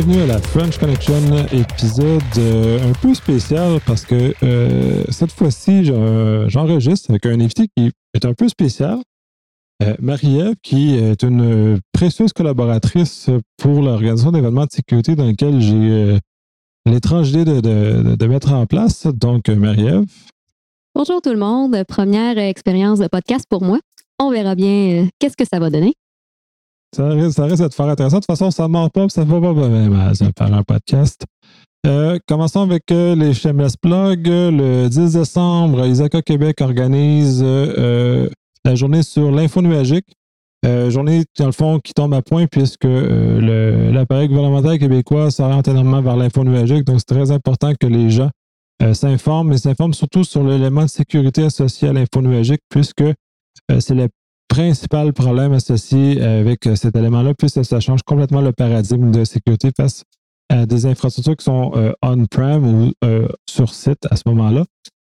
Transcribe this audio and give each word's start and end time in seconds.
bienvenue 0.00 0.22
à 0.22 0.26
la 0.26 0.38
French 0.38 0.78
Connection, 0.78 1.14
épisode 1.50 2.22
euh, 2.38 2.88
un 2.88 2.92
peu 3.02 3.14
spécial 3.14 3.80
parce 3.84 4.04
que 4.04 4.32
euh, 4.44 5.02
cette 5.08 5.32
fois-ci, 5.32 5.86
j'enregistre 6.46 7.10
avec 7.10 7.26
un 7.26 7.40
invité 7.40 7.66
qui 7.76 7.90
est 8.14 8.24
un 8.24 8.32
peu 8.32 8.48
spécial. 8.48 8.98
Euh, 9.82 9.96
Marie-Ève, 9.98 10.54
qui 10.62 10.94
est 10.94 11.24
une 11.24 11.80
précieuse 11.92 12.32
collaboratrice 12.32 13.28
pour 13.56 13.82
l'organisation 13.82 14.30
d'événements 14.30 14.66
de 14.66 14.70
sécurité 14.70 15.16
dans 15.16 15.26
lequel 15.26 15.60
j'ai 15.60 16.20
l'étrange 16.86 17.30
idée 17.30 17.44
de, 17.60 18.14
de, 18.14 18.26
mettre 18.28 18.52
en 18.52 18.66
place. 18.66 19.08
Donc, 19.08 19.48
Marie-Ève. 19.48 20.04
Bonjour 20.94 21.20
tout 21.20 21.32
le 21.32 21.40
monde. 21.40 21.76
Première 21.88 22.38
expérience 22.38 23.00
de 23.00 23.08
podcast 23.08 23.46
pour 23.50 23.64
moi. 23.64 23.80
On 24.20 24.30
verra 24.30 24.54
bien 24.54 25.08
qu'est-ce 25.18 25.36
que 25.36 25.44
ça 25.44 25.58
va 25.58 25.70
donner. 25.70 25.94
Ça 26.96 27.08
risque, 27.10 27.36
ça 27.36 27.68
de 27.68 27.74
faire 27.74 27.86
intéressant. 27.86 28.16
De 28.16 28.20
toute 28.22 28.26
façon, 28.26 28.50
ça 28.50 28.64
ne 28.64 28.68
ment 28.68 28.88
pas, 28.88 29.08
ça 29.08 29.24
ne 29.24 29.30
va 29.30 29.40
pas 29.40 29.52
bien 29.52 30.14
faire 30.14 30.54
un 30.54 30.62
podcast. 30.62 31.24
Euh, 31.86 32.18
commençons 32.26 32.62
avec 32.62 32.90
euh, 32.90 33.14
les 33.14 33.34
Shameless 33.34 33.76
Plug. 33.76 34.26
Le 34.26 34.88
10 34.88 35.12
décembre, 35.12 35.86
Isaka 35.86 36.22
Québec 36.22 36.60
organise 36.60 37.42
euh, 37.44 38.28
la 38.64 38.74
journée 38.74 39.02
sur 39.02 39.30
l'info 39.30 39.62
nuagique. 39.62 40.06
journée, 40.64 41.24
dans 41.38 41.46
le 41.46 41.52
fond, 41.52 41.78
qui 41.78 41.92
tombe 41.92 42.14
à 42.14 42.22
point 42.22 42.46
puisque 42.46 42.84
l'appareil 42.84 44.28
gouvernemental 44.28 44.78
québécois 44.78 45.30
s'oriente 45.30 45.68
énormément 45.68 46.02
vers 46.02 46.16
l'info 46.16 46.42
nuagique. 46.42 46.84
Donc, 46.84 46.98
c'est 46.98 47.14
très 47.14 47.30
important 47.30 47.72
que 47.78 47.86
les 47.86 48.10
gens 48.10 48.30
s'informent, 48.92 49.50
mais 49.50 49.58
s'informent 49.58 49.94
surtout 49.94 50.24
sur 50.24 50.42
l'élément 50.42 50.82
de 50.84 50.90
sécurité 50.90 51.44
associé 51.44 51.88
à 51.88 51.92
l'info 51.92 52.22
nuagique 52.22 52.60
puisque 52.70 53.04
c'est 53.78 53.94
la 53.94 54.08
principal 54.48 55.12
problème 55.12 55.52
associé 55.52 56.20
avec 56.20 56.66
euh, 56.66 56.74
cet 56.74 56.96
élément-là, 56.96 57.34
puisque 57.34 57.64
ça 57.64 57.80
change 57.80 58.02
complètement 58.02 58.40
le 58.40 58.52
paradigme 58.52 59.10
de 59.10 59.24
sécurité 59.24 59.70
face 59.76 60.04
à 60.48 60.66
des 60.66 60.86
infrastructures 60.86 61.36
qui 61.36 61.44
sont 61.44 61.72
euh, 61.76 61.92
on-prem 62.02 62.64
ou 62.64 62.92
euh, 63.04 63.28
sur 63.48 63.72
site 63.72 64.06
à 64.10 64.16
ce 64.16 64.22
moment-là. 64.26 64.64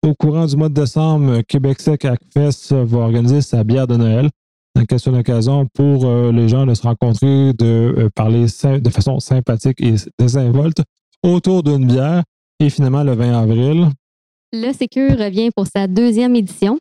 Au 0.05 0.16
courant 0.16 0.45
du 0.45 0.55
mois 0.55 0.69
de 0.69 0.73
décembre, 0.73 1.41
Québec 1.41 1.80
Sec 1.80 2.05
ACFES 2.05 2.73
va 2.73 2.97
organiser 2.99 3.41
sa 3.41 3.63
bière 3.63 3.86
de 3.86 3.97
Noël. 3.97 4.30
Donc, 4.75 4.88
c'est 4.89 5.05
une 5.08 5.17
occasion? 5.17 5.67
Pour 5.73 6.09
les 6.31 6.47
gens 6.47 6.66
de 6.66 6.73
se 6.73 6.83
rencontrer, 6.83 7.52
de 7.53 8.09
parler 8.16 8.45
de 8.45 8.89
façon 8.89 9.19
sympathique 9.19 9.81
et 9.81 9.95
désinvolte 10.17 10.83
autour 11.21 11.64
d'une 11.64 11.86
bière. 11.86 12.23
Et 12.61 12.69
finalement, 12.69 13.03
le 13.03 13.14
20 13.14 13.41
avril. 13.41 13.89
Le 14.53 14.71
Sécure 14.71 15.17
revient 15.17 15.49
pour 15.53 15.67
sa 15.67 15.88
deuxième 15.88 16.36
édition. 16.36 16.80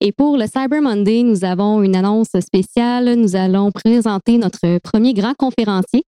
Et 0.00 0.12
pour 0.12 0.36
le 0.36 0.46
Cyber 0.46 0.82
Monday, 0.82 1.22
nous 1.22 1.44
avons 1.44 1.82
une 1.82 1.96
annonce 1.96 2.38
spéciale. 2.40 3.14
Nous 3.14 3.34
allons 3.34 3.70
présenter 3.72 4.36
notre 4.36 4.78
premier 4.78 5.14
grand 5.14 5.34
conférencier. 5.34 6.04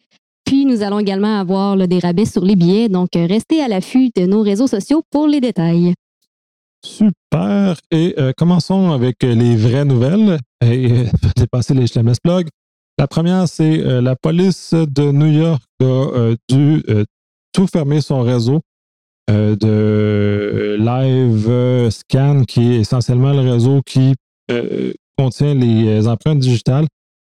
Puis 0.44 0.64
nous 0.64 0.82
allons 0.82 0.98
également 0.98 1.38
avoir 1.38 1.76
des 1.76 1.98
rabais 1.98 2.24
sur 2.24 2.44
les 2.44 2.56
billets. 2.56 2.88
Donc, 2.88 3.10
restez 3.14 3.62
à 3.62 3.68
l'affût 3.68 4.10
de 4.16 4.26
nos 4.26 4.42
réseaux 4.42 4.66
sociaux 4.66 5.02
pour 5.10 5.26
les 5.26 5.41
détails. 5.41 5.94
Super. 6.84 7.76
Et 7.91 8.14
euh, 8.18 8.32
commençons 8.36 8.91
avec 8.91 9.22
les 9.22 9.56
vraies 9.56 9.84
nouvelles. 9.84 10.38
Et 10.62 10.91
euh, 10.91 11.04
dépasser 11.36 11.74
les 11.74 11.86
HLMS 11.86 12.16
blogs. 12.22 12.48
La 12.98 13.06
première, 13.06 13.48
c'est 13.48 13.80
euh, 13.80 14.00
la 14.00 14.16
police 14.16 14.72
de 14.72 15.10
New 15.10 15.30
York 15.30 15.62
a 15.80 16.34
dû 16.48 16.82
tout 17.52 17.66
fermer 17.66 18.00
son 18.00 18.22
réseau 18.22 18.60
euh, 19.30 19.56
de 19.56 20.77
Live 20.78 21.91
Scan, 21.91 22.44
qui 22.44 22.75
est 22.75 22.80
essentiellement 22.80 23.33
le 23.33 23.41
réseau 23.41 23.81
qui 23.84 24.14
euh, 24.50 24.92
contient 25.16 25.55
les 25.55 26.06
empreintes 26.06 26.41
digitales, 26.41 26.87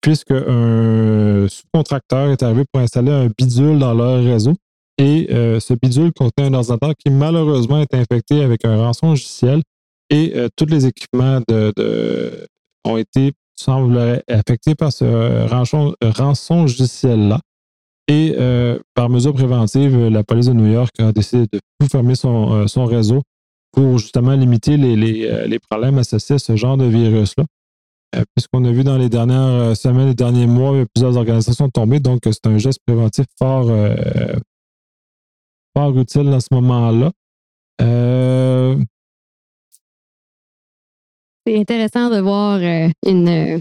puisque 0.01 0.31
un 0.31 1.47
sous-contracteur 1.47 2.31
est 2.31 2.43
arrivé 2.43 2.65
pour 2.71 2.81
installer 2.81 3.11
un 3.11 3.27
bidule 3.27 3.79
dans 3.79 3.93
leur 3.93 4.21
réseau. 4.21 4.53
Et 4.97 5.27
euh, 5.31 5.59
ce 5.59 5.75
bidule 5.75 6.11
contient 6.11 6.47
un 6.47 6.53
ordinateur 6.55 6.93
qui 6.97 7.09
malheureusement 7.09 7.79
est 7.79 7.93
infecté 7.93 8.41
avec 8.41 8.65
un 8.65 8.77
rançon 8.77 9.09
logiciel 9.09 9.61
et 10.09 10.33
tous 10.55 10.65
les 10.65 10.85
équipements 10.85 11.41
de, 11.49 12.47
ont 12.85 12.97
été, 12.97 13.33
semble 13.55 14.21
affectés 14.29 14.73
par 14.73 14.93
ce 14.93 15.47
rançon, 15.49 15.93
rançon 16.01 16.61
logiciel-là. 16.61 17.41
Et 18.07 18.35
euh, 18.37 18.79
par 18.93 19.09
mesure 19.09 19.33
préventive, 19.33 20.07
la 20.07 20.23
police 20.23 20.47
de 20.47 20.53
New 20.53 20.71
York 20.71 20.97
a 20.99 21.11
décidé 21.11 21.45
de 21.51 21.59
tout 21.79 21.87
fermer 21.87 22.15
son, 22.15 22.53
euh, 22.53 22.85
réseau 22.85 23.21
pour 23.73 23.97
justement 23.97 24.33
limiter 24.33 24.77
les, 24.77 25.27
euh, 25.29 25.57
problèmes 25.69 25.97
associés 25.97 26.35
à 26.35 26.39
ce 26.39 26.55
genre 26.55 26.77
de 26.77 26.85
virus-là. 26.85 27.43
Puisqu'on 28.35 28.63
a 28.63 28.71
vu 28.71 28.85
dans 28.85 28.97
les 28.97 29.09
dernières 29.09 29.75
semaines, 29.75 30.07
les 30.07 30.15
derniers 30.15 30.47
mois, 30.47 30.73
plusieurs 30.95 31.17
organisations 31.17 31.69
tombées, 31.69 31.99
donc 31.99 32.21
c'est 32.23 32.47
un 32.47 32.57
geste 32.57 32.79
préventif 32.87 33.25
fort, 33.37 33.69
fort 35.75 35.95
utile 35.99 36.29
à 36.29 36.39
ce 36.39 36.47
moment-là. 36.51 37.11
C'est 41.45 41.59
intéressant 41.59 42.09
de 42.09 42.19
voir 42.21 42.59
une, 43.05 43.59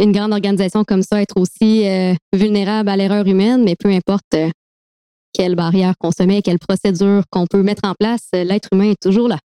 une 0.00 0.12
grande 0.12 0.32
organisation 0.32 0.84
comme 0.84 1.02
ça 1.02 1.20
être 1.20 1.36
aussi 1.36 1.86
euh, 1.86 2.14
vulnérable 2.32 2.88
à 2.88 2.96
l'erreur 2.96 3.26
humaine, 3.26 3.62
mais 3.64 3.76
peu 3.76 3.90
importe 3.90 4.34
euh, 4.34 4.48
quelle 5.32 5.54
barrière 5.54 5.94
qu'on 5.98 6.10
se 6.10 6.22
met, 6.22 6.42
quelle 6.42 6.58
procédure 6.58 7.22
qu'on 7.30 7.46
peut 7.46 7.62
mettre 7.62 7.86
en 7.86 7.94
place, 7.98 8.28
euh, 8.34 8.44
l'être 8.44 8.70
humain 8.72 8.90
est 8.90 9.00
toujours 9.00 9.28
là. 9.28 9.38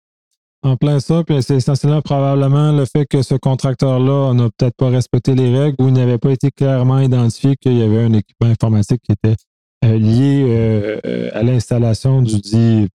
En 0.64 0.78
plein 0.78 1.00
ça, 1.00 1.24
puis 1.24 1.44
c'est 1.44 1.58
essentiellement 1.58 2.02
probablement 2.02 2.72
le 2.72 2.86
fait 2.86 3.06
que 3.06 3.22
ce 3.22 3.36
contracteur-là 3.36 4.34
n'a 4.34 4.50
peut-être 4.58 4.76
pas 4.76 4.90
respecté 4.90 5.36
les 5.36 5.56
règles 5.56 5.76
ou 5.80 5.92
n'avait 5.92 6.18
pas 6.18 6.32
été 6.32 6.50
clairement 6.50 7.00
identifié 7.00 7.56
qu'il 7.56 7.78
y 7.78 7.84
avait 7.84 8.02
un 8.02 8.14
équipement 8.14 8.48
informatique 8.48 9.02
qui 9.04 9.12
était 9.12 9.36
lié 9.84 11.00
à 11.34 11.44
l'installation 11.44 12.24
du 12.24 12.40
dit 12.40 12.88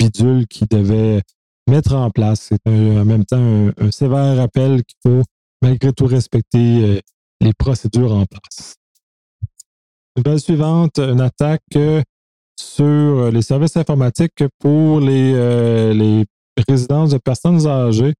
bidule 0.00 0.48
qui 0.48 0.64
devait 0.68 1.22
mettre 1.70 1.94
en 1.94 2.10
place. 2.10 2.48
C'est 2.50 2.68
en 2.68 3.04
même 3.04 3.24
temps 3.24 3.70
un 3.78 3.90
sévère 3.92 4.36
rappel 4.38 4.82
qu'il 4.82 4.98
faut 5.04 5.22
malgré 5.62 5.92
tout 5.92 6.06
respecter 6.06 6.84
euh, 6.84 7.00
les 7.40 7.52
procédures 7.54 8.12
en 8.12 8.26
place. 8.26 8.74
Nouvelle 10.16 10.40
suivante, 10.40 10.98
une 10.98 11.20
attaque 11.20 11.62
euh, 11.76 12.02
sur 12.60 13.30
les 13.30 13.40
services 13.42 13.76
informatiques 13.76 14.44
pour 14.58 15.00
les, 15.00 15.32
euh, 15.34 16.24
résidences 16.68 17.10
de 17.10 17.18
personnes 17.18 17.66
âgées 17.66 18.12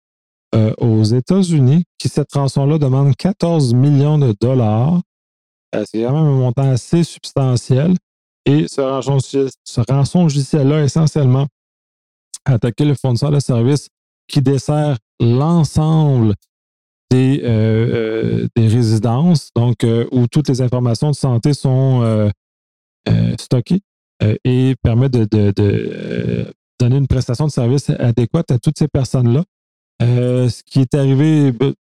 aux 0.78 1.03
États-Unis, 1.03 1.84
qui 1.97 2.10
cette 2.10 2.30
rançon-là 2.34 2.76
demande 2.76 3.16
14 3.16 3.72
millions 3.72 4.19
de 4.19 4.34
dollars. 4.38 5.00
C'est 5.86 6.03
quand 6.03 6.12
même 6.12 6.26
un 6.26 6.36
montant 6.36 6.70
assez 6.70 7.04
substantiel. 7.04 7.97
Et 8.44 8.66
ce 8.69 8.82
rançon, 9.91 10.24
logiciel-là, 10.24 10.84
essentiellement, 10.84 11.47
a 12.44 12.54
attaqué 12.54 12.84
le 12.84 12.94
fournisseur 12.94 13.30
de 13.30 13.41
services 13.41 13.88
qui 14.28 14.42
dessert 14.42 14.98
l'ensemble 15.20 16.34
des, 17.12 17.42
euh, 17.44 17.48
euh, 17.48 18.48
des 18.56 18.68
résidences, 18.68 19.50
donc 19.54 19.84
euh, 19.84 20.06
où 20.12 20.26
toutes 20.28 20.48
les 20.48 20.62
informations 20.62 21.10
de 21.10 21.14
santé 21.14 21.52
sont 21.52 22.30
stockées 23.38 23.80
et 24.44 24.74
permet 24.82 25.08
de, 25.08 25.26
donner 26.80 26.96
une 26.96 27.06
prestation 27.06 27.46
de 27.46 27.50
service 27.50 27.90
adéquate 27.90 28.50
à 28.50 28.58
toutes 28.58 28.78
ces 28.78 28.88
personnes-là. 28.88 29.44
ce 30.00 30.62
qui 30.64 30.80
est 30.80 30.94
arrivé 30.94 31.52
ben, 31.52 31.74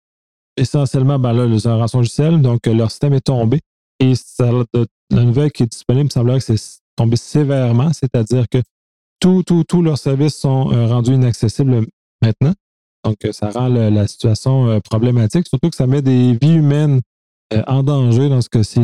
essentiellement, 0.57 1.19
ben 1.19 1.33
là, 1.33 1.47
les 1.47 1.69
rançon 1.69 1.99
logiciel, 1.99 2.41
donc 2.41 2.67
leur 2.67 2.91
système 2.91 3.13
est 3.15 3.27
tombé 3.27 3.61
et 4.01 4.13
la 5.11 5.25
nouvelle 5.25 5.51
qui 5.51 5.65
est 5.65 5.73
disponible 5.73 6.11
semblerait 6.11 6.39
que 6.39 6.57
c'est 6.57 6.81
tombé 6.97 7.17
sévèrement, 7.17 7.93
c'est-à-dire 7.93 8.49
que 8.49 8.59
tous 9.21 9.43
tout, 9.43 9.83
leurs 9.83 9.99
services 9.99 10.37
sont 10.37 10.65
rendus 10.65 11.15
inaccessibles 11.15 11.87
maintenant. 12.23 12.55
Donc, 13.09 13.25
euh, 13.25 13.33
ça 13.33 13.49
rend 13.49 13.69
la 13.69 14.07
situation 14.07 14.69
euh, 14.69 14.81
problématique, 14.81 15.47
surtout 15.49 15.71
que 15.71 15.77
ça 15.77 15.87
met 15.87 16.03
des 16.03 16.37
vies 16.41 16.57
humaines 16.57 17.01
euh, 17.55 17.63
en 17.67 17.83
danger 17.83 18.29
dans 18.29 18.43
ce 18.43 18.51
cas-ci. 18.51 18.81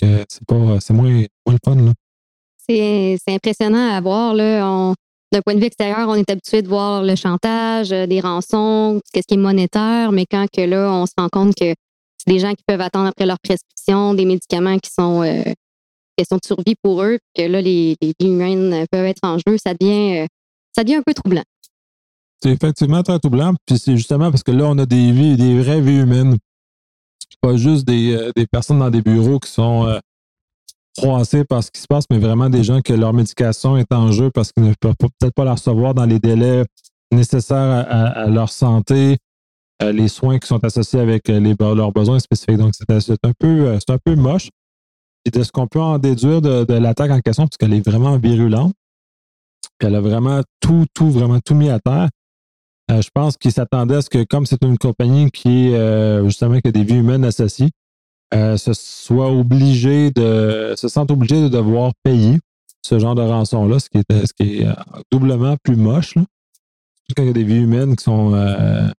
c'est 0.00 0.46
pas 0.46 0.80
c'est 0.80 0.94
moins, 0.94 1.24
moins 1.46 1.58
fun. 1.62 1.92
C'est, 2.66 3.18
impressionnant 3.28 3.90
à 3.90 4.00
voir. 4.00 4.34
D'un 4.34 5.42
point 5.42 5.54
de 5.54 5.60
vue 5.60 5.66
extérieur, 5.66 6.08
on 6.08 6.14
est 6.14 6.30
habitué 6.30 6.62
de 6.62 6.68
voir 6.68 7.02
le 7.02 7.16
chantage, 7.16 7.90
des 7.90 8.20
rançons, 8.20 9.00
ce 9.14 9.20
qui 9.20 9.34
est 9.34 9.36
monétaire, 9.36 10.10
mais 10.10 10.24
quand 10.24 10.46
que 10.50 10.62
là, 10.62 10.90
on 10.90 11.04
se 11.04 11.12
rend 11.18 11.28
compte 11.28 11.54
que 11.54 11.74
c'est 12.16 12.32
des 12.32 12.38
gens 12.38 12.54
qui 12.54 12.62
peuvent 12.66 12.80
attendre 12.80 13.08
après 13.08 13.26
leur 13.26 13.38
prescription, 13.40 14.14
des 14.14 14.24
médicaments 14.24 14.78
qui 14.78 14.90
sont 14.90 15.20
de 15.20 16.46
survie 16.46 16.76
pour 16.82 17.02
eux, 17.02 17.18
que 17.34 17.42
là, 17.42 17.60
les, 17.60 17.96
les 18.00 18.14
vies 18.18 18.28
humaines 18.28 18.86
peuvent 18.90 19.04
être 19.04 19.24
en 19.24 19.36
jeu, 19.36 19.58
ça 19.58 19.74
devient, 19.74 20.26
ça 20.74 20.82
devient 20.82 20.96
un 20.96 21.02
peu 21.02 21.12
troublant. 21.12 21.44
C'est 22.42 22.50
effectivement 22.50 23.02
très 23.02 23.18
troublant. 23.18 23.54
Puis 23.66 23.78
c'est 23.78 23.96
justement 23.96 24.30
parce 24.30 24.42
que 24.42 24.52
là, 24.52 24.64
on 24.66 24.78
a 24.78 24.86
des 24.86 25.12
vies, 25.12 25.36
des 25.36 25.58
vraies 25.60 25.80
vies 25.80 26.00
humaines. 26.00 26.36
Pas 27.40 27.56
juste 27.56 27.86
des, 27.86 28.14
euh, 28.14 28.30
des, 28.34 28.46
personnes 28.46 28.78
dans 28.78 28.90
des 28.90 29.02
bureaux 29.02 29.38
qui 29.38 29.50
sont 29.50 29.86
euh, 29.86 29.98
froissées 30.98 31.44
par 31.44 31.62
ce 31.62 31.70
qui 31.70 31.80
se 31.80 31.86
passe, 31.86 32.04
mais 32.10 32.18
vraiment 32.18 32.48
des 32.48 32.64
gens 32.64 32.80
que 32.80 32.92
leur 32.92 33.12
médication 33.12 33.76
est 33.76 33.92
en 33.92 34.10
jeu 34.10 34.30
parce 34.30 34.52
qu'ils 34.52 34.64
ne 34.64 34.74
peuvent 34.80 34.96
peut-être 34.98 35.34
pas 35.34 35.44
la 35.44 35.52
recevoir 35.52 35.94
dans 35.94 36.06
les 36.06 36.18
délais 36.18 36.64
nécessaires 37.12 37.86
à, 37.88 38.26
leur 38.26 38.48
santé, 38.48 39.18
euh, 39.82 39.92
les 39.92 40.08
soins 40.08 40.38
qui 40.38 40.48
sont 40.48 40.64
associés 40.64 40.98
avec 40.98 41.28
les, 41.28 41.54
leurs 41.58 41.92
besoins 41.92 42.18
spécifiques. 42.18 42.56
Donc, 42.56 42.72
c'est 42.74 43.24
un 43.24 43.32
peu, 43.38 43.74
un 43.74 43.98
peu 44.04 44.14
moche. 44.16 44.48
Et 45.26 45.30
de 45.30 45.42
ce 45.42 45.52
qu'on 45.52 45.66
peut 45.66 45.80
en 45.80 45.98
déduire 45.98 46.40
de, 46.40 46.72
l'attaque 46.72 47.10
en 47.10 47.20
question, 47.20 47.44
parce 47.44 47.56
qu'elle 47.58 47.74
est 47.74 47.86
vraiment 47.86 48.16
virulente, 48.16 48.72
qu'elle 49.78 49.94
a 49.94 50.00
vraiment 50.00 50.40
tout, 50.60 50.86
tout, 50.94 51.10
vraiment 51.10 51.40
tout 51.40 51.54
mis 51.54 51.68
à 51.68 51.80
terre. 51.80 52.08
Euh, 52.90 53.02
je 53.02 53.10
pense 53.12 53.36
qu'ils 53.36 53.52
s'attendaient 53.52 53.96
à 53.96 54.02
ce 54.02 54.10
que, 54.10 54.22
comme 54.24 54.46
c'est 54.46 54.62
une 54.62 54.78
compagnie 54.78 55.30
qui, 55.30 55.74
euh, 55.74 56.24
justement, 56.24 56.60
qui 56.60 56.68
a 56.68 56.72
des 56.72 56.84
vies 56.84 56.98
humaines 56.98 57.24
associées, 57.24 57.70
euh, 58.34 58.56
se 58.56 58.72
soit 58.74 59.30
obligé 59.30 60.10
de 60.10 60.74
se 60.76 60.88
sent 60.88 61.06
obligé 61.10 61.42
de 61.42 61.48
devoir 61.48 61.92
payer 62.02 62.38
ce 62.82 62.98
genre 62.98 63.14
de 63.14 63.22
rançon-là, 63.22 63.78
ce 63.80 63.88
qui 63.88 63.98
est, 63.98 64.10
est 64.40 64.66
doublement 65.10 65.56
plus 65.62 65.76
moche. 65.76 66.14
Quand 67.16 67.22
il 67.22 67.26
y 67.26 67.30
a 67.30 67.32
des 67.32 67.44
vies 67.44 67.62
humaines 67.62 67.96
qui 67.96 68.04
sont 68.04 68.34
à 68.34 68.92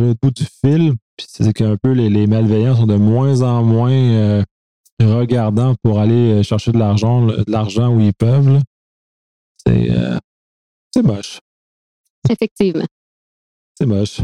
l'autre 0.00 0.18
bout 0.22 0.30
du 0.30 0.44
fil, 0.44 0.94
puis 1.16 1.26
c'est 1.28 1.52
qu'un 1.52 1.76
peu 1.76 1.92
les, 1.92 2.26
malveillants 2.26 2.76
sont 2.76 2.86
de 2.86 2.96
moins 2.96 3.42
en 3.42 3.64
moins 3.64 4.44
regardants 5.00 5.74
pour 5.82 5.98
aller 6.00 6.42
chercher 6.44 6.70
de 6.72 6.78
l'argent, 6.78 7.26
de 7.26 7.44
l'argent 7.48 7.88
où 7.88 8.00
ils 8.00 8.14
peuvent. 8.14 8.60
C'est 9.66 11.02
moche. 11.02 11.40
Effectivement. 12.28 12.86
C'est 13.76 13.86
moche. 13.86 14.20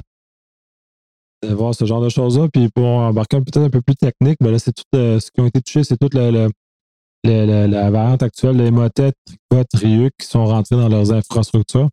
De 1.42 1.54
voir 1.54 1.74
ce 1.74 1.84
genre 1.84 2.00
de 2.00 2.08
choses-là. 2.08 2.48
Puis 2.52 2.68
pour 2.70 2.86
embarquer 2.86 3.38
peut-être 3.38 3.58
un 3.58 3.70
peu 3.70 3.80
plus 3.80 3.96
technique, 3.96 4.36
ben 4.40 4.50
là, 4.50 4.58
c'est 4.58 4.72
tout 4.72 4.84
euh, 4.94 5.20
ce 5.20 5.30
qui 5.30 5.40
a 5.40 5.46
été 5.46 5.60
touché, 5.60 5.84
c'est 5.84 5.96
toute 5.96 6.14
la, 6.14 6.30
la, 6.30 7.90
variante 7.90 8.22
actuelle 8.22 8.56
les 8.56 8.70
motettes, 8.70 9.16
Tricot, 9.26 9.66
Ryuk 9.74 10.12
qui 10.18 10.26
sont 10.26 10.44
rentrés 10.44 10.76
dans 10.76 10.88
leurs 10.88 11.12
infrastructures. 11.12 11.88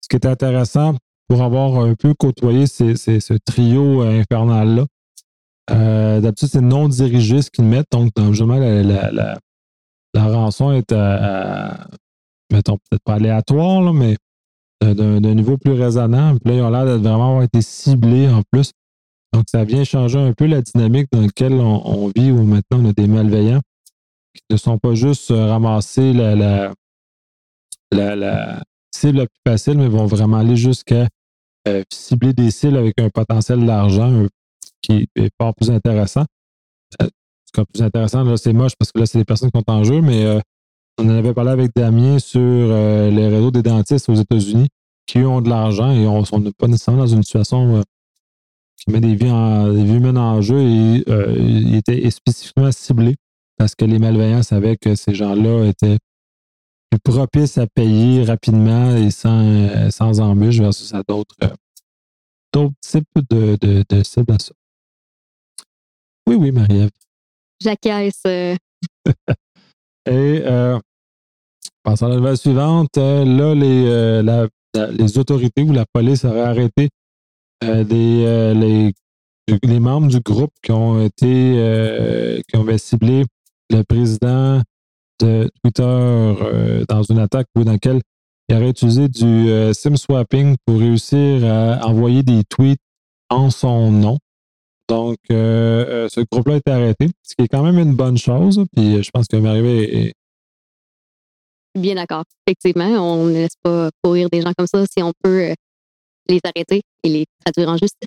Ce 0.00 0.08
qui 0.08 0.16
est 0.16 0.26
intéressant 0.26 0.96
pour 1.28 1.42
avoir 1.42 1.78
un 1.80 1.94
peu 1.94 2.14
côtoyé 2.14 2.66
ce 2.66 3.38
trio 3.38 4.02
infernal-là. 4.02 4.86
Euh, 5.70 6.20
d'habitude, 6.20 6.48
c'est 6.48 6.60
non 6.60 6.88
dirigé 6.88 7.40
ce 7.42 7.50
qu'ils 7.50 7.64
mettent. 7.64 7.90
Donc, 7.92 8.10
justement, 8.30 8.56
la, 8.56 9.12
la, 10.12 10.26
rançon 10.26 10.72
est, 10.72 10.92
mettons, 12.52 12.78
peut-être 12.78 13.02
pas 13.04 13.14
aléatoire, 13.14 13.92
mais 13.92 14.16
d'un 14.82 15.34
niveau 15.34 15.56
plus 15.58 15.72
raisonnable. 15.72 16.40
Puis 16.40 16.52
là, 16.52 16.58
ils 16.58 16.62
ont 16.62 16.70
l'air 16.70 16.84
d'être 16.84 17.02
vraiment 17.02 17.30
avoir 17.30 17.42
été 17.42 17.62
ciblés 17.62 18.28
en 18.28 18.42
plus. 18.50 18.72
Donc, 19.32 19.44
ça 19.50 19.64
vient 19.64 19.84
changer 19.84 20.18
un 20.18 20.32
peu 20.32 20.46
la 20.46 20.60
dynamique 20.60 21.08
dans 21.12 21.22
laquelle 21.22 21.54
on, 21.54 22.10
vit, 22.14 22.30
où 22.30 22.42
maintenant 22.42 22.80
on 22.82 22.90
a 22.90 22.92
des 22.92 23.06
malveillants 23.06 23.62
qui 24.34 24.42
ne 24.50 24.56
sont 24.56 24.78
pas 24.78 24.94
juste 24.94 25.30
euh, 25.30 25.46
ramasser 25.46 26.12
la, 26.12 26.72
cible 28.94 29.18
la 29.18 29.26
plus 29.26 29.40
facile, 29.46 29.78
mais 29.78 29.88
vont 29.88 30.06
vraiment 30.06 30.38
aller 30.38 30.56
jusqu'à 30.56 31.08
euh, 31.68 31.82
cibler 31.90 32.32
des 32.32 32.50
cibles 32.50 32.76
avec 32.76 33.00
un 33.00 33.08
potentiel 33.08 33.64
d'argent 33.64 34.26
qui 34.82 35.08
est 35.16 35.30
pas 35.38 35.52
plus 35.52 35.70
intéressant. 35.70 36.24
Euh, 37.00 37.08
plus 37.72 37.82
intéressant, 37.82 38.24
là, 38.24 38.36
c'est 38.36 38.52
moche 38.52 38.72
parce 38.78 38.92
que 38.92 38.98
là, 38.98 39.06
c'est 39.06 39.18
des 39.18 39.24
personnes 39.24 39.50
qui 39.50 39.58
sont 39.58 39.70
en 39.70 39.84
jeu, 39.84 40.00
mais 40.00 40.40
on 40.98 41.06
en 41.08 41.16
avait 41.16 41.34
parlé 41.34 41.50
avec 41.50 41.72
Damien 41.74 42.18
sur 42.18 42.40
euh, 42.40 43.10
les 43.10 43.28
réseaux 43.28 43.50
des 43.50 43.62
dentistes 43.62 44.08
aux 44.08 44.14
États-Unis 44.14 44.68
qui 45.06 45.18
ont 45.18 45.40
de 45.40 45.48
l'argent 45.48 45.90
et 45.90 46.06
on 46.06 46.22
n'est 46.40 46.52
pas 46.52 46.68
nécessairement 46.68 47.02
dans 47.02 47.06
une 47.06 47.22
situation 47.22 47.76
euh, 47.76 47.82
qui 48.76 48.90
met 48.90 49.00
des 49.00 49.14
vies, 49.14 49.30
en, 49.30 49.72
des 49.72 49.84
vies 49.84 49.96
humaines 49.96 50.18
en 50.18 50.40
jeu 50.40 50.60
et 50.60 51.04
euh, 51.08 51.34
il 51.38 51.74
était 51.74 52.08
spécifiquement 52.10 52.70
ciblé 52.72 53.16
parce 53.56 53.74
que 53.74 53.84
les 53.84 53.98
malveillants 53.98 54.42
savaient 54.42 54.76
que 54.76 54.94
ces 54.94 55.14
gens-là 55.14 55.66
étaient 55.66 55.98
plus 56.90 57.00
propices 57.00 57.58
à 57.58 57.66
payer 57.66 58.24
rapidement 58.24 58.94
et 58.96 59.10
sans, 59.10 59.90
sans 59.90 60.20
embûche 60.20 60.58
versus 60.58 60.92
à 60.94 61.02
d'autres 61.02 61.36
types 62.80 63.06
de, 63.30 63.56
de, 63.60 63.84
de 63.88 64.02
cibles 64.02 64.32
à 64.32 64.38
ça. 64.38 64.52
Oui, 66.26 66.36
oui, 66.36 66.52
Marie-Ève. 66.52 66.90
J'acquiesce. 67.60 68.22
Et 70.06 70.42
euh, 70.44 70.78
passant 71.82 72.06
à 72.06 72.08
la 72.10 72.16
nouvelle 72.16 72.36
suivante, 72.36 72.96
euh, 72.98 73.24
là, 73.24 73.54
les, 73.54 73.86
euh, 73.86 74.48
les 74.90 75.18
autorités 75.18 75.62
ou 75.62 75.72
la 75.72 75.84
police 75.92 76.24
auraient 76.24 76.40
arrêté 76.40 76.88
euh, 77.64 77.84
des, 77.84 78.54
les, 78.54 78.92
les, 79.62 79.80
membres 79.80 80.08
du 80.08 80.20
groupe 80.20 80.52
qui 80.62 80.72
ont 80.72 81.00
été 81.04 82.42
qui 82.48 82.56
ont 82.56 82.66
ciblé 82.78 83.24
le 83.70 83.82
président 83.82 84.62
de 85.20 85.50
Twitter 85.62 86.84
dans 86.88 87.02
une 87.02 87.18
attaque 87.18 87.46
dans 87.54 87.70
laquelle 87.70 88.00
il 88.48 88.56
aurait 88.56 88.70
utilisé 88.70 89.08
du 89.08 89.48
SIM 89.72 89.96
swapping 89.96 90.56
pour 90.66 90.78
réussir 90.78 91.44
à 91.44 91.86
envoyer 91.86 92.22
des 92.22 92.42
tweets 92.44 92.80
en 93.30 93.50
son 93.50 93.90
nom. 93.90 94.18
Donc, 94.92 95.16
euh, 95.30 95.86
euh, 95.88 96.08
ce 96.10 96.20
groupe-là 96.20 96.52
a 96.52 96.56
été 96.58 96.70
arrêté, 96.70 97.08
ce 97.22 97.34
qui 97.34 97.44
est 97.44 97.48
quand 97.48 97.62
même 97.62 97.78
une 97.78 97.94
bonne 97.94 98.18
chose. 98.18 98.62
Puis 98.76 99.02
je 99.02 99.10
pense 99.10 99.26
que 99.26 99.38
marie 99.38 99.84
est. 99.84 100.12
Bien 101.74 101.94
d'accord. 101.94 102.24
Effectivement, 102.46 102.84
on 102.84 103.24
ne 103.24 103.32
laisse 103.32 103.56
pas 103.62 103.88
courir 104.04 104.28
des 104.28 104.42
gens 104.42 104.52
comme 104.54 104.66
ça 104.66 104.84
si 104.84 105.02
on 105.02 105.12
peut 105.24 105.44
euh, 105.44 105.54
les 106.28 106.40
arrêter 106.44 106.82
et 107.04 107.08
les 107.08 107.24
traduire 107.42 107.70
en 107.70 107.78
justice. 107.78 108.06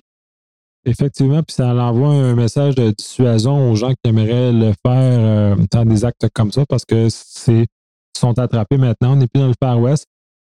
Effectivement, 0.84 1.42
puis 1.42 1.54
ça 1.54 1.74
envoie 1.74 2.10
un 2.10 2.36
message 2.36 2.76
de 2.76 2.92
dissuasion 2.92 3.72
aux 3.72 3.74
gens 3.74 3.90
qui 3.90 4.08
aimeraient 4.08 4.52
le 4.52 4.72
faire 4.86 5.56
dans 5.72 5.84
des 5.84 6.04
actes 6.04 6.28
comme 6.32 6.52
ça 6.52 6.64
parce 6.68 6.84
que 6.84 7.08
c'est 7.10 7.66
sont 8.16 8.38
attrapés 8.38 8.78
maintenant. 8.78 9.14
On 9.14 9.16
n'est 9.16 9.26
plus 9.26 9.40
dans 9.40 9.48
le 9.48 9.54
Far 9.60 9.80
West. 9.80 10.06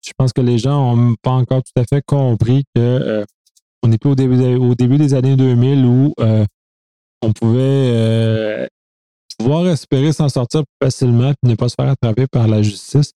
Je 0.06 0.12
pense 0.16 0.32
que 0.32 0.40
les 0.40 0.58
gens 0.58 0.94
n'ont 0.94 1.16
pas 1.20 1.32
encore 1.32 1.64
tout 1.64 1.72
à 1.80 1.82
fait 1.84 2.02
compris 2.06 2.62
que 2.76 3.26
on 3.82 3.88
n'est 3.88 3.98
plus 3.98 4.10
au 4.10 4.14
début, 4.74 4.98
des 4.98 5.14
années 5.14 5.36
2000 5.36 5.84
où 5.84 6.14
euh, 6.20 6.44
on 7.22 7.32
pouvait 7.32 7.58
euh, 7.60 8.66
pouvoir 9.38 9.66
espérer 9.68 10.12
s'en 10.12 10.28
sortir 10.28 10.62
facilement 10.82 11.30
et 11.30 11.48
ne 11.48 11.54
pas 11.54 11.68
se 11.68 11.74
faire 11.78 11.88
attraper 11.88 12.26
par 12.26 12.46
la 12.46 12.62
justice, 12.62 13.12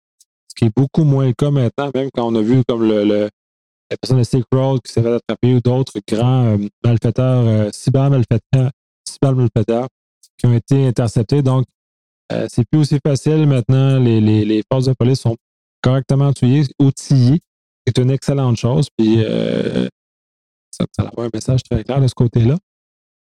ce 0.47 0.55
qui 0.55 0.65
est 0.65 0.75
beaucoup 0.75 1.03
moins 1.03 1.27
le 1.27 1.33
cas 1.33 1.51
maintenant, 1.51 1.91
même 1.93 2.09
quand 2.13 2.27
on 2.27 2.35
a 2.35 2.41
vu 2.41 2.63
comme 2.67 2.87
le, 2.87 3.03
la 3.03 3.97
personne 4.01 4.19
de 4.19 4.23
Silk 4.23 4.45
Road 4.53 4.81
qui 4.81 4.91
s'est 4.91 5.01
fait 5.01 5.13
attraper 5.13 5.55
ou 5.55 5.61
d'autres 5.61 5.99
grands 6.07 6.45
euh, 6.45 6.57
malfaiteurs, 6.83 7.73
cyber 7.73 8.09
malfaiteurs, 8.09 8.71
cyber 9.07 9.35
malfaiteurs 9.35 9.87
qui 10.37 10.45
ont 10.47 10.53
été 10.53 10.87
interceptés. 10.87 11.41
Donc, 11.41 11.65
c'est 12.47 12.67
plus 12.67 12.79
aussi 12.79 12.97
facile 13.05 13.45
maintenant. 13.45 13.99
Les, 13.99 14.63
forces 14.71 14.85
de 14.85 14.93
police 14.93 15.19
sont 15.19 15.35
correctement 15.83 16.29
outillées, 16.29 16.63
outillées 16.79 17.41
c'est 17.85 17.99
une 17.99 18.09
excellente 18.09 18.57
chose. 18.57 18.87
Puis 18.97 19.23
ça, 20.73 20.85
ça 20.91 21.03
avoir 21.03 21.27
un 21.27 21.29
message 21.33 21.63
très 21.63 21.83
clair 21.83 22.01
de 22.01 22.07
ce 22.07 22.15
côté-là. 22.15 22.57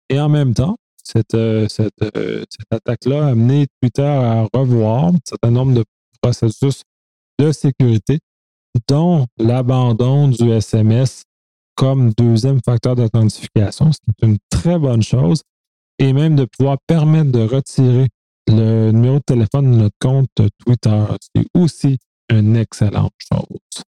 Et 0.10 0.20
en 0.20 0.30
même 0.30 0.54
temps, 0.54 0.78
cette, 1.04 1.34
euh, 1.34 1.68
cette, 1.68 2.02
euh, 2.02 2.44
cette 2.50 2.72
attaque-là 2.72 3.28
a 3.28 3.30
amené 3.30 3.68
Twitter 3.82 4.04
à 4.04 4.48
revoir 4.54 5.06
un 5.06 5.18
certain 5.28 5.52
nombre 5.52 5.74
de 5.74 5.84
processus 6.22 6.84
de 7.40 7.52
sécurité, 7.52 8.20
dont 8.88 9.26
l'abandon 9.38 10.28
du 10.28 10.52
SMS 10.52 11.24
comme 11.76 12.12
deuxième 12.18 12.60
facteur 12.66 12.96
d'authentification, 12.96 13.92
ce 13.92 14.00
qui 14.00 14.12
est 14.12 14.26
une 14.26 14.38
très 14.50 14.80
bonne 14.80 15.04
chose, 15.04 15.44
et 16.00 16.12
même 16.12 16.36
de 16.36 16.46
pouvoir 16.46 16.78
permettre 16.88 17.32
de 17.32 17.42
retirer 17.42 18.08
le 18.48 18.92
numéro 18.92 19.18
de 19.18 19.24
téléphone 19.24 19.72
de 19.72 19.78
notre 19.78 19.96
compte 20.00 20.30
Twitter. 20.66 21.06
C'est 21.36 21.46
aussi 21.54 21.98
une 22.30 22.56
excellente 22.56 23.14
chose. 23.20 23.84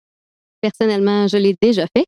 Personnellement, 0.62 1.28
je 1.28 1.38
l'ai 1.38 1.56
déjà 1.62 1.86
fait. 1.96 2.06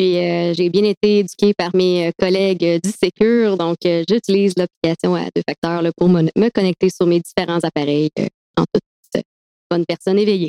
Puis 0.00 0.16
euh, 0.16 0.54
j'ai 0.54 0.70
bien 0.70 0.84
été 0.84 1.18
éduquée 1.18 1.52
par 1.52 1.76
mes 1.76 2.08
euh, 2.08 2.10
collègues 2.18 2.64
euh, 2.64 2.78
du 2.82 2.88
Secure, 2.88 3.58
donc 3.58 3.76
j'utilise 3.84 4.54
l'application 4.56 5.14
à 5.14 5.24
deux 5.24 5.42
facteurs 5.46 5.82
pour 5.94 6.08
me, 6.08 6.48
connecter 6.48 6.88
sur 6.88 7.06
mes 7.06 7.20
différents 7.20 7.58
appareils 7.62 8.08
en 8.56 8.64
toute 8.72 9.22
bonne 9.70 9.84
personne 9.84 10.18
éveillée. 10.18 10.48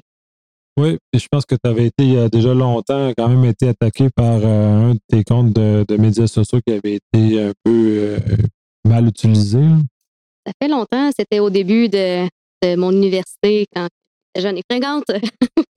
Oui, 0.78 0.98
et 1.12 1.20
je 1.20 1.28
pense 1.30 1.46
que 1.46 1.56
tu 1.56 1.70
avais 1.70 1.88
été 1.88 2.04
il 2.06 2.14
y 2.14 2.18
a 2.18 2.30
déjà 2.30 2.54
longtemps 2.54 3.12
quand 3.18 3.28
même 3.28 3.44
été 3.44 3.68
attaqué 3.68 4.08
par 4.10 4.38
un 4.46 4.94
de 4.94 5.00
tes 5.10 5.26
comptes 5.26 5.52
de, 5.52 5.98
médias 5.98 6.28
sociaux 6.28 6.62
qui 6.66 6.72
avait 6.72 6.94
été 6.96 7.42
un 7.42 7.52
peu 7.66 8.20
mal 8.88 9.06
utilisé. 9.10 9.60
Ça 10.48 10.54
fait 10.62 10.70
longtemps, 10.70 11.12
c'était 11.12 11.40
au 11.40 11.50
début 11.50 11.90
de, 11.90 12.26
de 12.64 12.78
mon 12.78 12.92
université 12.94 13.66
quand 13.76 13.90
j'étais 14.34 14.48
jeune 14.48 14.58
et 14.58 14.64
fringante. 14.70 15.12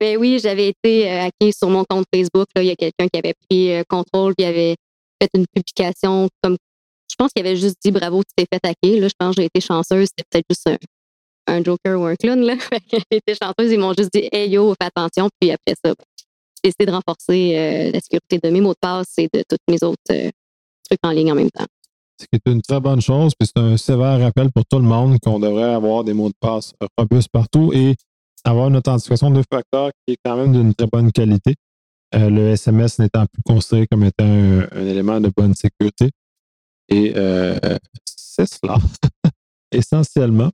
ben 0.00 0.16
oui, 0.16 0.38
j'avais 0.42 0.68
été 0.68 1.10
euh, 1.10 1.22
hacké 1.22 1.52
sur 1.52 1.68
mon 1.68 1.84
compte 1.84 2.06
Facebook. 2.12 2.46
Là. 2.54 2.62
Il 2.62 2.68
y 2.68 2.70
a 2.70 2.76
quelqu'un 2.76 3.08
qui 3.08 3.18
avait 3.18 3.34
pris 3.48 3.72
euh, 3.72 3.82
contrôle 3.88 4.34
puis 4.34 4.46
avait 4.46 4.76
fait 5.20 5.30
une 5.34 5.46
publication 5.54 6.28
comme. 6.42 6.56
Je 7.10 7.16
pense 7.18 7.30
qu'il 7.32 7.44
avait 7.46 7.56
juste 7.56 7.76
dit 7.84 7.90
bravo, 7.90 8.22
tu 8.22 8.32
t'es 8.36 8.46
fait 8.50 8.66
hacker. 8.66 9.00
Là, 9.00 9.08
je 9.08 9.14
pense 9.18 9.36
que 9.36 9.42
j'ai 9.42 9.46
été 9.46 9.60
chanceuse. 9.60 10.08
C'était 10.08 10.24
peut-être 10.30 10.46
juste 10.50 10.70
un, 11.46 11.62
joker 11.62 12.00
ou 12.00 12.04
un 12.04 12.16
clown. 12.16 12.40
Là. 12.40 12.54
j'ai 12.90 13.18
été 13.18 13.34
chanceuse. 13.34 13.72
Ils 13.72 13.78
m'ont 13.78 13.92
juste 13.92 14.10
dit 14.14 14.28
Hey 14.32 14.50
yo, 14.50 14.74
fais 14.80 14.88
attention. 14.94 15.28
Puis 15.38 15.50
après 15.50 15.74
ça, 15.84 15.94
ben, 15.94 16.04
j'ai 16.64 16.70
essayé 16.70 16.86
de 16.86 16.92
renforcer 16.92 17.56
euh, 17.56 17.90
la 17.92 18.00
sécurité 18.00 18.38
de 18.42 18.50
mes 18.50 18.60
mots 18.60 18.72
de 18.72 18.78
passe 18.80 19.12
et 19.18 19.28
de 19.32 19.44
tous 19.48 19.58
mes 19.68 19.82
autres 19.82 20.02
trucs 20.06 21.00
en 21.02 21.10
ligne 21.10 21.32
en 21.32 21.36
même 21.36 21.50
temps. 21.50 21.66
Ce 22.18 22.26
qui 22.26 22.36
est 22.36 22.50
une 22.50 22.62
très 22.62 22.80
bonne 22.80 23.00
chose, 23.00 23.32
puis 23.38 23.48
c'est 23.48 23.60
un 23.60 23.76
sévère 23.76 24.20
rappel 24.20 24.50
pour 24.52 24.64
tout 24.64 24.78
le 24.78 24.84
monde 24.84 25.18
qu'on 25.20 25.40
devrait 25.40 25.74
avoir 25.74 26.04
des 26.04 26.12
mots 26.12 26.28
de 26.28 26.34
passe 26.40 26.72
robustes 26.96 27.30
partout. 27.32 27.72
Et 27.74 27.96
avoir 28.44 28.68
une 28.68 28.76
authentification 28.76 29.30
de 29.30 29.42
facteurs 29.50 29.90
qui 30.06 30.14
est 30.14 30.18
quand 30.24 30.36
même 30.36 30.52
d'une 30.52 30.74
très 30.74 30.86
bonne 30.86 31.12
qualité. 31.12 31.54
Euh, 32.14 32.28
le 32.28 32.48
SMS 32.48 32.98
n'étant 32.98 33.26
plus 33.26 33.42
considéré 33.42 33.86
comme 33.86 34.04
étant 34.04 34.24
un, 34.24 34.86
élément 34.86 35.20
de 35.20 35.30
bonne 35.34 35.54
sécurité. 35.54 36.10
Et 36.88 37.12
euh, 37.16 37.58
c'est 38.04 38.46
cela. 38.46 38.76
essentiellement. 39.72 40.50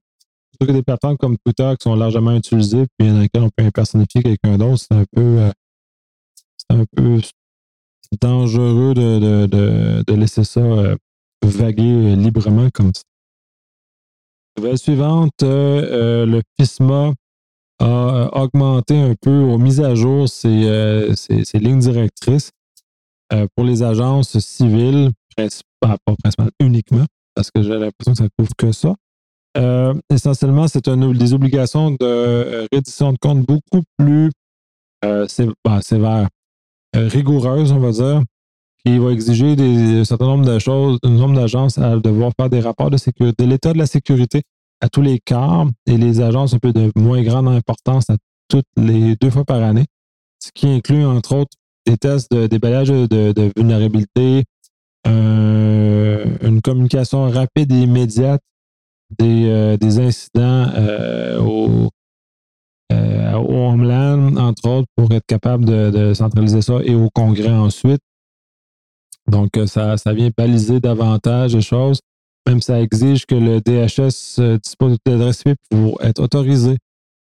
Surtout 0.52 0.73
que 0.73 0.76
des 0.76 0.83
plateformes 0.83 1.16
comme 1.16 1.37
Twitter 1.45 1.73
qui 1.78 1.85
sont 1.85 1.97
largement 1.97 2.35
utilisées, 2.35 2.87
puis 2.97 3.09
dans 3.09 3.21
lesquelles 3.21 3.42
on 3.42 3.50
peut 3.50 3.64
impersonnifier 3.64 4.23
quelqu'un 4.23 4.57
d'autre, 4.57 4.78
c'est 4.78 4.95
un 4.95 5.04
peu 5.12 5.38
euh, 5.38 5.50
c'est 6.57 6.76
un 6.76 6.85
peu 6.97 7.21
dangereux 8.21 8.95
de, 8.95 9.47
de, 9.47 10.04
de, 10.07 10.14
laisser 10.14 10.45
ça 10.45 10.61
vaguer 11.42 12.16
librement 12.16 12.68
comme 12.73 12.92
ça. 12.95 13.02
Nouvelle 14.57 14.78
suivante, 14.78 15.33
le 15.42 16.40
FISMA 16.59 17.12
a 17.80 18.42
augmenté 18.42 18.99
un 18.99 19.14
peu, 19.20 19.40
aux 19.40 19.58
mises 19.58 19.80
à 19.80 19.94
jour 19.94 20.28
ses, 20.28 21.12
ses 21.14 21.58
lignes 21.58 21.78
directrices 21.78 22.50
pour 23.54 23.64
les 23.64 23.82
agences 23.82 24.38
civiles, 24.38 25.11
pas, 25.80 25.97
principalement 26.23 26.50
uniquement, 26.61 27.04
parce 27.35 27.50
que 27.50 27.62
j'ai 27.62 27.70
l'impression 27.70 28.12
que 28.12 28.18
ça 28.18 28.25
ne 28.25 28.28
couvre 28.37 28.54
que 28.56 28.73
ça. 28.73 28.94
Euh, 29.56 29.94
essentiellement, 30.11 30.68
c'est 30.68 30.88
des 30.88 31.32
obligations 31.32 31.90
de 31.90 31.97
euh, 32.02 32.66
reddition 32.73 33.12
de 33.12 33.18
compte 33.18 33.44
beaucoup 33.44 33.82
plus 33.97 34.30
euh, 35.04 35.26
bah, 35.64 35.80
sévères, 35.82 36.28
rigoureuses, 36.94 37.73
on 37.73 37.78
va 37.78 37.90
dire, 37.90 38.23
qui 38.85 38.99
va 38.99 39.11
exiger 39.11 39.56
un 39.58 40.04
certain 40.04 40.26
nombre 40.26 40.47
de 40.47 40.58
choses, 40.58 40.99
un 41.02 41.11
nombre 41.11 41.35
d'agences 41.35 41.78
à 41.78 41.97
devoir 41.97 42.32
faire 42.38 42.50
des 42.50 42.61
rapports 42.61 42.90
de 42.90 42.97
sécurité, 42.97 43.44
de 43.44 43.50
l'état 43.50 43.73
de 43.73 43.78
la 43.78 43.87
sécurité 43.87 44.42
à 44.80 44.88
tous 44.88 45.02
les 45.02 45.18
quarts 45.18 45.66
et 45.87 45.97
les 45.97 46.20
agences 46.20 46.54
un 46.54 46.58
peu 46.58 46.73
de 46.73 46.92
moins 46.97 47.23
grande 47.23 47.49
importance 47.49 48.11
à 48.11 48.16
toutes 48.49 48.66
les 48.76 49.16
deux 49.16 49.30
fois 49.30 49.44
par 49.44 49.62
année, 49.62 49.87
ce 50.38 50.50
qui 50.52 50.66
inclut 50.66 51.04
entre 51.04 51.37
autres 51.37 51.56
des 51.87 51.97
tests 51.97 52.30
de 52.30 52.47
déballage 52.47 52.88
de, 52.88 53.52
vulnérabilité, 53.56 54.44
euh, 55.06 56.25
une 56.42 56.61
communication 56.61 57.28
rapide 57.30 57.73
et 57.73 57.82
immédiate 57.82 58.42
des, 59.18 59.49
euh, 59.49 59.76
incidents 59.82 60.66
euh, 60.75 61.40
au, 61.40 61.88
au 62.90 63.68
Homeland, 63.70 64.37
entre 64.37 64.68
autres, 64.68 64.88
pour 64.97 65.11
être 65.12 65.26
capable 65.26 65.64
de, 65.64 66.12
centraliser 66.14 66.62
ça 66.62 66.78
et 66.85 66.94
au 66.94 67.08
Congrès 67.14 67.50
ensuite. 67.50 68.00
Donc, 69.26 69.50
ça, 69.66 69.97
ça 69.97 70.12
vient 70.12 70.30
baliser 70.37 70.80
davantage 70.80 71.54
les 71.54 71.62
choses. 71.62 72.00
Même 72.49 72.61
ça 72.62 72.81
exige 72.81 73.26
que 73.26 73.35
le 73.35 73.61
DHS 73.61 74.59
dispose 74.62 74.97
d'adresse 75.05 75.43
IP 75.47 75.59
pour 75.71 76.02
être 76.02 76.21
autorisé 76.21 76.78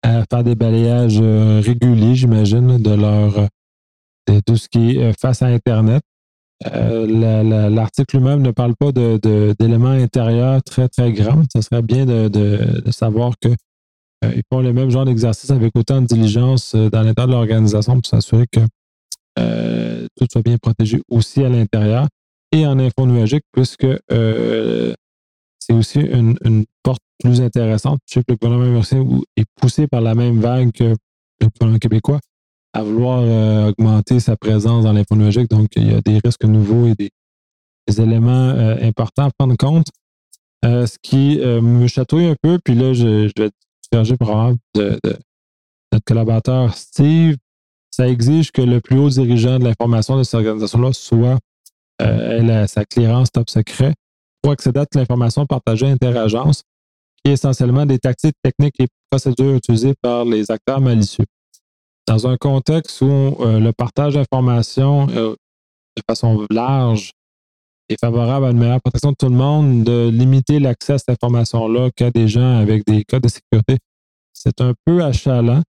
à 0.02 0.24
faire 0.30 0.42
des 0.42 0.54
balayages 0.54 1.20
réguliers, 1.20 2.14
j'imagine, 2.14 2.78
de 2.78 2.90
leur 2.90 3.48
de 4.26 4.40
tout 4.40 4.56
ce 4.56 4.68
qui 4.68 4.96
est 4.96 5.18
face 5.20 5.42
à 5.42 5.46
Internet. 5.46 6.02
Euh, 6.66 7.70
l'article 7.70 8.20
même 8.20 8.42
ne 8.42 8.50
parle 8.50 8.74
pas 8.76 8.92
d'éléments 8.92 9.88
intérieurs 9.88 10.62
très, 10.62 10.88
très 10.88 11.12
grands. 11.12 11.42
Ce 11.54 11.62
serait 11.62 11.82
bien 11.82 12.04
de, 12.04 12.82
savoir 12.90 13.32
qu'ils 13.40 13.56
euh, 14.24 14.40
font 14.52 14.60
le 14.60 14.72
même 14.72 14.90
genre 14.90 15.06
d'exercice 15.06 15.50
avec 15.50 15.72
autant 15.74 16.02
de 16.02 16.06
diligence 16.06 16.74
euh, 16.74 16.90
dans 16.90 17.02
l'intérieur 17.02 17.28
de 17.28 17.32
l'organisation 17.32 17.94
pour 17.94 18.06
s'assurer 18.06 18.46
que 18.52 18.60
tout 20.16 20.26
soit 20.30 20.42
bien 20.42 20.58
protégé 20.58 21.00
aussi 21.10 21.42
à 21.42 21.48
l'intérieur 21.48 22.06
et 22.52 22.66
en 22.66 22.78
info 22.78 23.06
nuagique, 23.06 23.44
puisque 23.52 23.86
c'est 25.60 25.74
aussi 25.74 26.00
une, 26.00 26.64
porte 26.82 27.02
plus 27.22 27.40
intéressante. 27.40 28.00
Je 28.06 28.14
sais 28.14 28.20
que 28.20 28.32
le 28.32 28.36
gouvernement 28.36 28.64
américain 28.64 29.20
est 29.36 29.44
poussé 29.60 29.86
par 29.86 30.00
la 30.00 30.14
même 30.14 30.40
vague 30.40 30.72
que 30.72 30.96
le 31.40 31.48
gouvernement 31.48 31.78
québécois 31.78 32.20
à 32.72 32.82
vouloir 32.82 33.20
euh, 33.22 33.70
augmenter 33.70 34.20
sa 34.20 34.36
présence 34.36 34.84
dans 34.84 34.92
l'infonuagique. 34.92 35.50
Donc, 35.50 35.68
il 35.76 35.90
y 35.90 35.94
a 35.94 36.00
des 36.00 36.18
risques 36.24 36.44
nouveaux 36.44 36.86
et 36.86 36.94
des, 36.94 37.10
éléments 38.00 38.50
euh, 38.50 38.76
importants 38.82 39.24
à 39.24 39.30
prendre 39.36 39.56
compte. 39.56 39.88
Euh, 40.64 40.86
ce 40.86 40.96
qui 41.02 41.40
me 41.40 41.88
chatouille 41.88 42.26
un 42.26 42.36
peu, 42.40 42.60
puis 42.62 42.74
là, 42.76 42.92
je, 42.92 43.30
vais 43.36 43.50
diverger 43.90 44.16
probablement 44.16 44.56
de, 44.74 45.00
de, 45.02 45.16
notre 45.92 46.04
collaborateur 46.04 46.76
Steve. 46.76 47.36
Ça 47.90 48.08
exige 48.08 48.52
que 48.52 48.62
le 48.62 48.80
plus 48.80 48.98
haut 48.98 49.08
dirigeant 49.08 49.58
de 49.58 49.64
l'information 49.64 50.16
de 50.16 50.22
cette 50.22 50.34
organisation-là 50.34 50.92
soit 50.92 51.38
sa 51.98 52.84
clearance 52.84 53.32
top 53.32 53.50
secret 53.50 53.94
pour 54.42 54.52
accéder 54.52 54.80
à 54.80 54.86
l'information 54.94 55.46
partagée 55.46 55.86
interagence, 55.86 56.62
qui 57.22 57.30
est 57.30 57.34
essentiellement 57.34 57.86
des 57.86 57.98
tactiques 57.98 58.36
techniques 58.42 58.80
et 58.80 58.86
procédures 59.10 59.54
utilisées 59.54 59.94
par 60.00 60.24
les 60.24 60.50
acteurs 60.50 60.80
malicieux. 60.80 61.26
Dans 62.06 62.26
un 62.26 62.36
contexte 62.36 63.00
où 63.02 63.06
euh, 63.06 63.60
le 63.60 63.72
partage 63.72 64.14
d'informations 64.14 65.06
euh, 65.10 65.34
de 65.96 66.02
façon 66.08 66.46
large 66.50 67.12
est 67.88 68.00
favorable 68.00 68.46
à 68.46 68.50
une 68.50 68.58
meilleure 68.58 68.80
protection 68.80 69.10
de 69.10 69.16
tout 69.18 69.28
le 69.28 69.36
monde, 69.36 69.84
de 69.84 70.08
limiter 70.08 70.58
l'accès 70.58 70.94
à 70.94 70.98
cette 70.98 71.10
information-là 71.10 71.90
qu'à 71.94 72.10
des 72.10 72.28
gens 72.28 72.58
avec 72.58 72.84
des 72.86 73.04
codes 73.04 73.22
de 73.22 73.28
sécurité, 73.28 73.78
c'est 74.32 74.60
un 74.60 74.72
peu 74.86 75.02
achalant, 75.02 75.62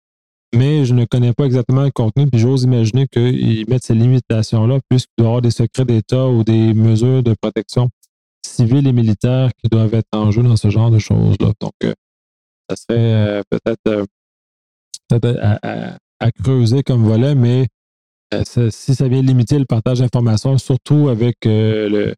mais 0.55 0.85
je 0.85 0.93
ne 0.93 1.05
connais 1.05 1.33
pas 1.33 1.45
exactement 1.45 1.83
le 1.83 1.91
contenu, 1.91 2.27
puis 2.27 2.39
j'ose 2.39 2.63
imaginer 2.63 3.07
qu'ils 3.07 3.65
mettent 3.67 3.83
ces 3.83 3.95
limitations-là, 3.95 4.79
puisqu'il 4.89 5.13
doit 5.17 5.25
y 5.25 5.29
avoir 5.29 5.41
des 5.41 5.51
secrets 5.51 5.85
d'État 5.85 6.27
ou 6.27 6.43
des 6.43 6.73
mesures 6.73 7.23
de 7.23 7.35
protection 7.41 7.89
civile 8.45 8.87
et 8.87 8.93
militaire 8.93 9.51
qui 9.57 9.69
doivent 9.69 9.93
être 9.93 10.07
en 10.11 10.31
jeu 10.31 10.43
dans 10.43 10.57
ce 10.57 10.69
genre 10.69 10.91
de 10.91 10.99
choses-là. 10.99 11.51
Donc, 11.59 11.73
euh, 11.83 11.93
ça 12.69 12.75
serait 12.75 13.43
peut-être 13.49 14.07
à, 15.41 15.97
à 16.19 16.31
creuser 16.31 16.83
comme 16.83 17.03
volet, 17.03 17.35
mais 17.35 17.67
euh, 18.33 18.43
si 18.69 18.95
ça 18.95 19.07
vient 19.07 19.21
limiter 19.21 19.59
le 19.59 19.65
partage 19.65 19.99
d'informations, 19.99 20.57
surtout 20.57 21.09
avec 21.09 21.45
euh, 21.45 21.89
le 21.89 22.15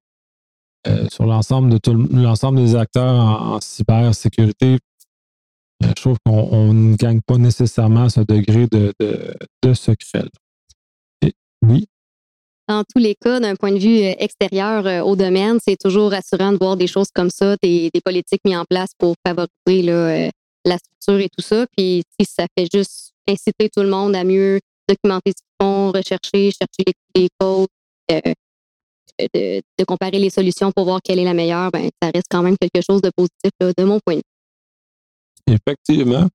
euh, 0.86 1.08
sur 1.10 1.26
l'ensemble 1.26 1.70
de 1.70 2.22
l'ensemble 2.22 2.58
des 2.58 2.76
acteurs 2.76 3.16
en, 3.16 3.62
cybersécurité, 3.62 4.80
je 5.82 5.94
trouve 5.94 6.18
qu'on 6.26 6.74
ne 6.74 6.96
gagne 6.96 7.22
pas 7.22 7.38
nécessairement 7.38 8.10
ce 8.10 8.20
degré 8.20 8.68
de, 8.68 8.94
de, 9.00 9.74
secret. 9.74 10.26
oui? 11.66 11.88
Dans 12.68 12.84
tous 12.84 13.00
les 13.00 13.16
cas, 13.16 13.40
d'un 13.40 13.56
point 13.56 13.72
de 13.72 13.80
vue 13.80 14.00
extérieur 14.00 15.06
au 15.06 15.16
domaine, 15.16 15.60
c'est 15.62 15.76
toujours 15.76 16.12
rassurant 16.12 16.54
de 16.54 16.58
voir 16.58 16.78
des 16.78 16.88
choses 16.88 17.10
comme 17.14 17.30
ça, 17.30 17.58
des, 17.62 17.92
politiques 18.06 18.42
mises 18.46 18.58
en 18.58 18.64
place 18.64 18.92
pour 18.98 19.16
favoriser 19.26 20.32
la 20.66 20.78
structure 20.78 21.20
et 21.20 21.30
tout 21.30 21.44
ça. 21.44 21.66
Puis 21.76 22.04
si 22.18 22.26
ça 22.26 22.46
fait 22.58 22.68
juste 22.74 23.12
inciter 23.28 23.70
tout 23.70 23.82
le 23.82 23.90
monde 23.90 24.16
à 24.16 24.24
mieux 24.24 24.60
documenter 24.88 25.32
ce 25.32 25.42
qu'ils 25.42 25.66
font, 25.66 25.92
rechercher, 25.92 26.52
chercher 26.52 26.94
les, 27.16 27.30
codes, 27.40 27.68
euh, 28.12 28.34
de, 29.34 29.84
comparer 29.86 30.20
les 30.20 30.30
solutions 30.30 30.72
pour 30.72 30.86
voir 30.86 31.00
quelle 31.04 31.20
est 31.20 31.26
la 31.26 31.34
meilleure, 31.34 31.72
ben, 31.72 31.90
ça 32.02 32.12
reste 32.14 32.28
quand 32.30 32.44
même 32.44 32.58
quelque 32.58 32.84
chose 32.86 33.02
de 33.02 33.12
positif 33.16 33.52
de 33.62 33.84
mon 33.84 34.00
point 34.00 34.16
de 34.16 34.22
vue. 35.48 35.56
Effectivement. 35.56 36.28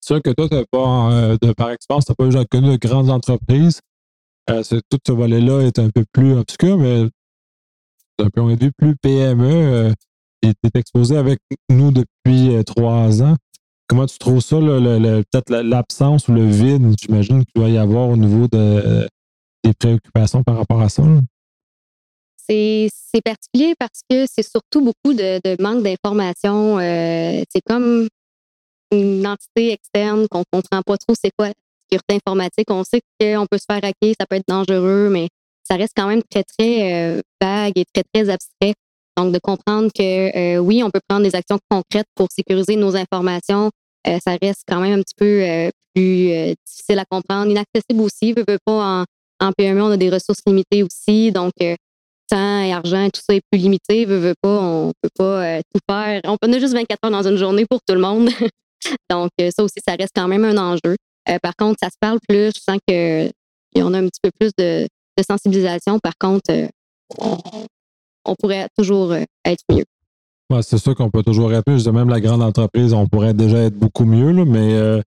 C'est 0.00 0.14
sûr 0.14 0.22
que 0.22 0.30
toi, 0.30 0.48
pas, 0.70 1.12
euh, 1.12 1.36
de, 1.40 1.52
par 1.52 1.70
expérience, 1.70 2.06
tu 2.06 2.12
n'as 2.12 2.16
pas 2.16 2.24
déjà 2.24 2.44
connu 2.44 2.70
de 2.70 2.76
grandes 2.76 3.10
entreprises. 3.10 3.80
Euh, 4.48 4.62
tout 4.88 4.98
ce 5.06 5.12
volet-là 5.12 5.60
est 5.66 5.78
un 5.78 5.90
peu 5.90 6.04
plus 6.12 6.32
obscur, 6.32 6.78
mais 6.78 7.04
d'un 8.18 8.30
point 8.30 8.54
de 8.54 8.70
plus 8.76 8.96
PME, 8.96 9.92
tu 10.42 10.48
es 10.48 10.78
exposé 10.78 11.16
avec 11.16 11.38
nous 11.68 11.92
depuis 11.92 12.64
trois 12.64 13.22
ans. 13.22 13.36
Comment 13.88 14.06
tu 14.06 14.18
trouves 14.18 14.40
ça, 14.40 14.56
peut-être 14.56 15.50
l'absence 15.50 16.28
ou 16.28 16.32
le 16.32 16.46
vide, 16.46 16.94
j'imagine, 17.00 17.44
qu'il 17.44 17.60
doit 17.60 17.68
y 17.68 17.78
avoir 17.78 18.08
au 18.08 18.16
niveau 18.16 18.46
de, 18.48 19.08
des 19.64 19.72
préoccupations 19.74 20.42
par 20.42 20.56
rapport 20.56 20.80
à 20.80 20.88
ça? 20.88 21.02
C'est 22.50 23.22
particulier 23.24 23.74
parce 23.78 24.00
que 24.08 24.26
c'est 24.26 24.42
surtout 24.42 24.80
beaucoup 24.80 25.14
de, 25.14 25.62
manque 25.62 25.84
d'informations. 25.84 26.78
Euh, 26.78 27.42
c'est 27.50 27.62
comme 27.64 28.08
une 28.92 29.26
entité 29.26 29.72
externe 29.72 30.26
qu'on 30.28 30.40
ne 30.40 30.44
comprend 30.50 30.82
pas 30.82 30.96
trop 30.98 31.14
c'est 31.20 31.30
quoi 31.38 31.50
sécurité 31.90 32.14
informatique. 32.14 32.70
On 32.70 32.84
sait 32.84 33.00
qu'on 33.20 33.46
peut 33.50 33.58
se 33.58 33.64
faire 33.70 33.82
hacker, 33.82 34.14
ça 34.18 34.26
peut 34.28 34.36
être 34.36 34.48
dangereux, 34.48 35.08
mais 35.10 35.28
ça 35.70 35.76
reste 35.76 35.92
quand 35.96 36.08
même 36.08 36.22
très, 36.28 36.42
très 36.42 36.92
euh, 36.92 37.20
vague 37.40 37.72
et 37.76 37.84
très, 37.92 38.02
très 38.12 38.28
abstrait. 38.28 38.74
Donc, 39.16 39.32
de 39.32 39.38
comprendre 39.38 39.90
que 39.92 40.56
euh, 40.56 40.58
oui, 40.58 40.82
on 40.82 40.90
peut 40.90 41.00
prendre 41.08 41.24
des 41.24 41.34
actions 41.34 41.58
concrètes 41.68 42.06
pour 42.14 42.28
sécuriser 42.30 42.76
nos 42.76 42.96
informations, 42.96 43.70
euh, 44.06 44.18
ça 44.24 44.36
reste 44.40 44.62
quand 44.66 44.80
même 44.80 44.98
un 44.98 45.02
petit 45.02 45.14
peu 45.16 45.70
plus 45.94 46.54
difficile 46.66 46.98
à 46.98 47.04
comprendre, 47.10 47.50
inaccessible 47.50 48.00
aussi. 48.00 48.32
Veut, 48.32 48.44
veut 48.48 48.58
pas 48.64 49.04
en, 49.40 49.52
PME, 49.52 49.82
on 49.82 49.90
a 49.90 49.96
des 49.96 50.10
ressources 50.10 50.40
limitées 50.46 50.82
aussi, 50.82 51.32
donc 51.32 51.52
temps 52.28 52.62
et 52.62 52.72
argent, 52.72 53.08
tout 53.10 53.20
ça 53.28 53.34
est 53.34 53.42
plus 53.50 53.60
limité. 53.60 54.04
Veut, 54.04 54.18
veut 54.18 54.34
pas, 54.40 54.60
on 54.60 54.92
peut 55.02 55.10
pas 55.16 55.60
tout 55.62 55.80
faire. 55.90 56.20
On 56.24 56.52
a 56.52 56.58
juste 56.58 56.74
24 56.74 56.98
heures 57.04 57.10
dans 57.10 57.26
une 57.26 57.36
journée 57.36 57.66
pour 57.68 57.80
tout 57.86 57.94
le 57.94 58.00
monde. 58.00 58.30
donc 59.10 59.30
ça 59.38 59.64
aussi, 59.64 59.80
ça 59.86 59.96
reste 59.98 60.12
quand 60.14 60.28
même 60.28 60.44
un 60.44 60.56
enjeu. 60.56 60.96
Par 61.42 61.54
contre, 61.56 61.78
ça 61.82 61.88
se 61.88 61.96
parle 62.00 62.18
plus. 62.28 62.52
Je 62.54 62.60
sens 62.60 62.78
qu'il 62.86 63.30
y 63.74 63.82
en 63.82 63.94
a 63.94 63.98
un 63.98 64.06
petit 64.06 64.20
peu 64.22 64.30
plus 64.38 64.50
de, 64.58 64.88
sensibilisation. 65.28 65.98
Par 65.98 66.14
contre, 66.18 66.50
on 68.24 68.34
pourrait 68.36 68.68
toujours 68.76 69.12
être 69.12 69.62
mieux 69.70 69.84
c'est 70.62 70.78
sûr 70.78 70.94
qu'on 70.94 71.10
peut 71.10 71.22
toujours 71.22 71.52
être 71.52 71.68
mieux. 71.68 71.78
Je 71.78 71.90
même 71.90 72.08
la 72.08 72.20
grande 72.20 72.42
entreprise, 72.42 72.92
on 72.92 73.06
pourrait 73.06 73.34
déjà 73.34 73.58
être 73.58 73.76
beaucoup 73.76 74.04
mieux, 74.04 74.44
mais 74.44 74.74
euh, 74.74 75.00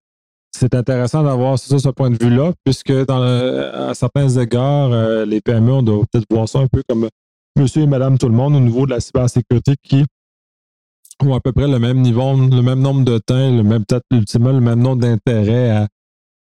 c'est 0.51 0.74
intéressant 0.74 1.24
d'avoir 1.24 1.60
ce 1.60 1.89
point 1.89 2.10
de 2.10 2.24
vue-là, 2.24 2.53
puisque 2.63 2.93
dans 3.05 3.22
à 3.22 3.93
certains 3.93 4.29
égards, 4.29 4.91
euh, 4.91 5.25
les 5.25 5.41
PME, 5.41 5.72
on 5.72 5.84
doit 5.84 6.03
peut-être 6.12 6.25
voir 6.29 6.48
ça 6.48 6.60
un 6.60 6.67
peu 6.67 6.82
comme 6.88 7.10
monsieur 7.58 7.84
et 7.84 7.88
madame 7.88 8.17
tout 8.17 8.27
le 8.27 8.36
monde 8.36 8.55
au 8.55 8.60
niveau 8.60 8.86
de 8.86 8.91
la 8.91 9.00
cybersécurité 9.00 9.75
qui 9.84 10.05
ont 11.22 11.36
à 11.36 11.39
peu 11.39 11.51
près 11.51 11.67
le 11.67 11.79
même 11.79 12.01
niveau, 12.01 12.34
le 12.36 12.62
même 12.62 12.79
nombre 12.79 13.03
de 13.03 13.17
temps, 13.17 13.55
le 13.55 13.63
même 13.63 13.86
peut-être 13.86 14.05
ultimement 14.12 14.51
le 14.51 14.62
même 14.62 14.79
nombre 14.79 15.01
d'intérêts 15.01 15.70
à, 15.70 15.88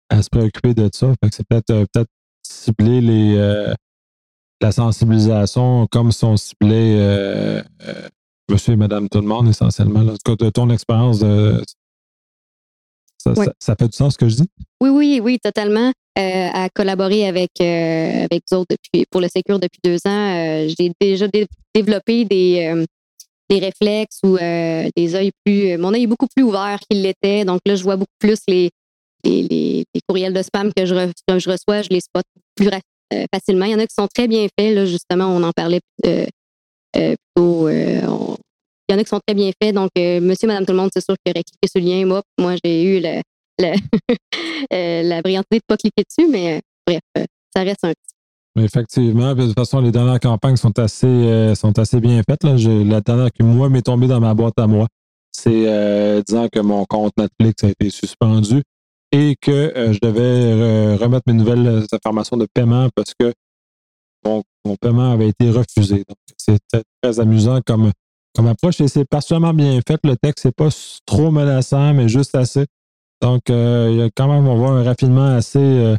à, 0.10 0.22
se 0.22 0.30
préoccuper 0.30 0.74
de 0.74 0.90
ça. 0.94 1.08
Fait 1.22 1.30
que 1.30 1.36
c'est 1.36 1.48
peut-être 1.48 1.72
euh, 1.72 1.86
peut-être 1.92 2.10
cibler 2.44 3.02
les 3.02 3.36
euh, 3.36 3.74
la 4.62 4.72
sensibilisation 4.72 5.88
comme 5.88 6.12
sont 6.12 6.38
ciblés 6.38 6.96
euh, 6.98 7.62
monsieur 8.50 8.74
et 8.74 8.78
madame 8.78 9.10
tout 9.10 9.22
le 9.22 9.28
monde 9.28 9.50
essentiellement. 9.50 10.02
En 10.02 10.16
tout 10.16 10.36
cas, 10.36 10.46
de 10.46 10.50
ton 10.50 10.70
expérience 10.70 11.20
de 11.20 11.62
ça, 13.18 13.76
fait 13.76 13.88
du 13.88 13.98
sens 13.98 14.14
ce 14.14 14.18
que 14.20 14.30
je 14.30 14.36
dis? 14.36 14.50
Oui, 14.80 14.90
oui, 14.90 15.20
oui, 15.22 15.40
totalement. 15.40 15.92
à 16.16 16.70
collaborer 16.70 17.28
avec, 17.28 17.60
avec 17.60 18.44
vous 18.52 18.58
autres 18.58 18.76
depuis, 18.76 19.06
pour 19.10 19.20
le 19.20 19.28
Secure 19.28 19.60
depuis 19.60 19.80
deux 19.84 19.98
ans, 20.06 20.68
j'ai 20.68 20.92
déjà 21.02 21.26
développé 21.74 22.26
des, 22.26 22.86
des 23.50 23.60
réflexes 23.60 24.20
ou 24.24 24.38
des 24.38 24.92
yeux 24.96 25.32
plus. 25.44 25.76
Mon 25.80 25.96
œil 25.96 26.04
est 26.04 26.08
beaucoup 26.08 26.28
plus 26.28 26.44
ouvert 26.44 26.80
qu'il 26.88 27.02
l'était. 27.02 27.46
Donc 27.46 27.62
là, 27.66 27.76
je 27.76 27.84
vois 27.84 27.96
beaucoup 27.96 28.14
plus 28.20 28.38
les, 28.48 28.70
les, 29.30 29.86
courriels 30.08 30.34
de 30.34 30.42
spam 30.42 30.72
que 30.74 30.86
je, 30.86 30.94
je, 30.94 31.50
reçois. 31.50 31.82
Je 31.82 31.90
les 31.90 32.02
spot 32.02 32.24
plus 32.56 32.70
euh, 33.14 33.26
facilement. 33.34 33.66
Il 33.66 33.72
y 33.72 33.76
en 33.76 33.80
a 33.80 33.88
qui 33.88 33.94
sont 33.94 34.08
très 34.14 34.28
bien 34.28 34.48
faits. 34.58 34.76
Là, 34.76 34.86
justement, 34.86 35.26
on 35.28 35.44
en 35.44 35.52
parlait 35.52 35.82
euh, 36.06 36.26
plutôt. 36.94 37.70
il 37.70 38.02
y 38.90 38.94
en 38.94 38.98
a 38.98 39.04
qui 39.04 39.10
sont 39.10 39.22
très 39.26 39.36
bien 39.36 39.52
faits. 39.62 39.76
Donc, 39.76 39.90
monsieur, 39.96 40.48
madame, 40.48 40.66
tout 40.66 40.74
le 40.74 40.78
monde, 40.78 40.92
c'est 40.94 41.04
sûr 41.04 41.16
qu'il 41.24 41.32
aurait 41.32 41.44
cliqué 41.44 41.68
sur 41.68 41.82
le 41.82 41.88
lien. 41.88 42.06
Moi, 42.06 42.22
moi 42.40 42.56
j'ai 42.64 42.84
eu 42.84 43.00
la 44.72 45.22
brillante 45.22 45.46
idée 45.52 45.60
de 45.60 45.64
ne 45.64 45.68
pas 45.68 45.78
cliquer 45.78 46.04
dessus, 46.08 46.30
mais 46.30 46.62
bref, 46.86 47.02
ça 47.56 47.64
reste 47.64 47.84
un 47.84 47.90
petit 47.90 48.16
Effectivement. 48.58 49.36
De 49.36 49.48
toute 49.48 49.56
façon, 49.56 49.82
les 49.82 49.92
dernières 49.92 50.20
campagnes 50.20 50.56
sont 50.56 50.78
assez, 50.80 51.08
euh, 51.08 51.56
sont 51.56 51.78
assez 51.78 52.00
bien 52.00 52.22
faites. 52.28 52.44
Là. 52.44 52.56
la 52.56 53.02
dernière 53.02 53.32
qui, 53.32 53.44
moi, 53.44 53.70
m'est 53.70 53.82
tombée 53.82 54.08
dans 54.08 54.22
ma 54.22 54.34
boîte 54.34 54.58
à 54.58 54.68
moi, 54.68 54.88
c'est 55.32 55.68
euh, 55.68 56.22
disant 56.26 56.48
que 56.48 56.60
mon 56.62 56.86
compte 56.86 57.12
Netflix 57.18 57.64
a 57.66 57.70
été 57.70 57.90
suspendu 57.90 58.64
et 59.16 59.36
que 59.40 59.52
euh, 59.52 59.94
je 59.94 60.00
devais 60.02 60.96
remettre 60.96 61.24
mes 61.28 61.34
nouvelles 61.34 61.86
informations 61.92 62.38
de 62.38 62.48
paiement 62.54 62.90
parce 62.96 63.14
que 63.18 63.34
mon, 64.26 64.44
paiement 64.82 65.12
avait 65.12 65.30
été 65.30 65.50
refusé. 65.52 65.98
Donc, 65.98 66.18
c'est 66.38 66.60
très 67.02 67.20
amusant 67.20 67.62
comme, 67.66 67.92
comme 68.36 68.48
approche 68.48 68.82
et 68.82 68.88
c'est 68.88 69.06
particulièrement 69.06 69.54
bien 69.54 69.80
fait. 69.88 70.00
Le 70.04 70.16
texte 70.18 70.46
n'est 70.46 70.52
pas 70.52 70.70
trop 71.06 71.32
menaçant, 71.32 71.94
mais 71.94 72.10
juste 72.10 72.36
assez. 72.36 72.66
Donc, 73.22 73.44
il 73.50 73.96
y 73.96 74.02
a 74.02 74.10
quand 74.16 74.28
même, 74.28 74.48
on 74.48 74.58
voit 74.58 74.72
un 74.72 74.84
raffinement 74.84 75.36
assez 75.36 75.96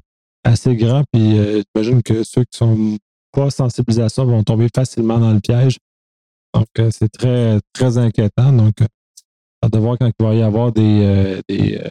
assez 0.46 0.76
grand. 0.76 1.02
Puis 1.12 1.38
euh, 1.38 1.62
j'imagine 1.74 2.02
que 2.02 2.22
ceux 2.22 2.44
qui 2.44 2.56
sont 2.56 2.96
pas 3.32 3.50
sensibilisés 3.50 4.02
à 4.02 4.08
ça 4.08 4.24
vont 4.24 4.42
tomber 4.42 4.68
facilement 4.74 5.18
dans 5.18 5.32
le 5.32 5.40
piège. 5.40 5.78
Donc, 6.54 6.66
euh, 6.78 6.90
c'est 6.90 7.10
très, 7.10 7.58
très 7.72 7.98
inquiétant. 7.98 8.52
Donc, 8.52 8.74
de 9.70 9.78
voir 9.78 9.98
quand 9.98 10.10
il 10.18 10.24
va 10.24 10.34
y 10.34 10.42
avoir 10.42 10.72
des, 10.72 11.02
euh, 11.02 11.40
des, 11.48 11.82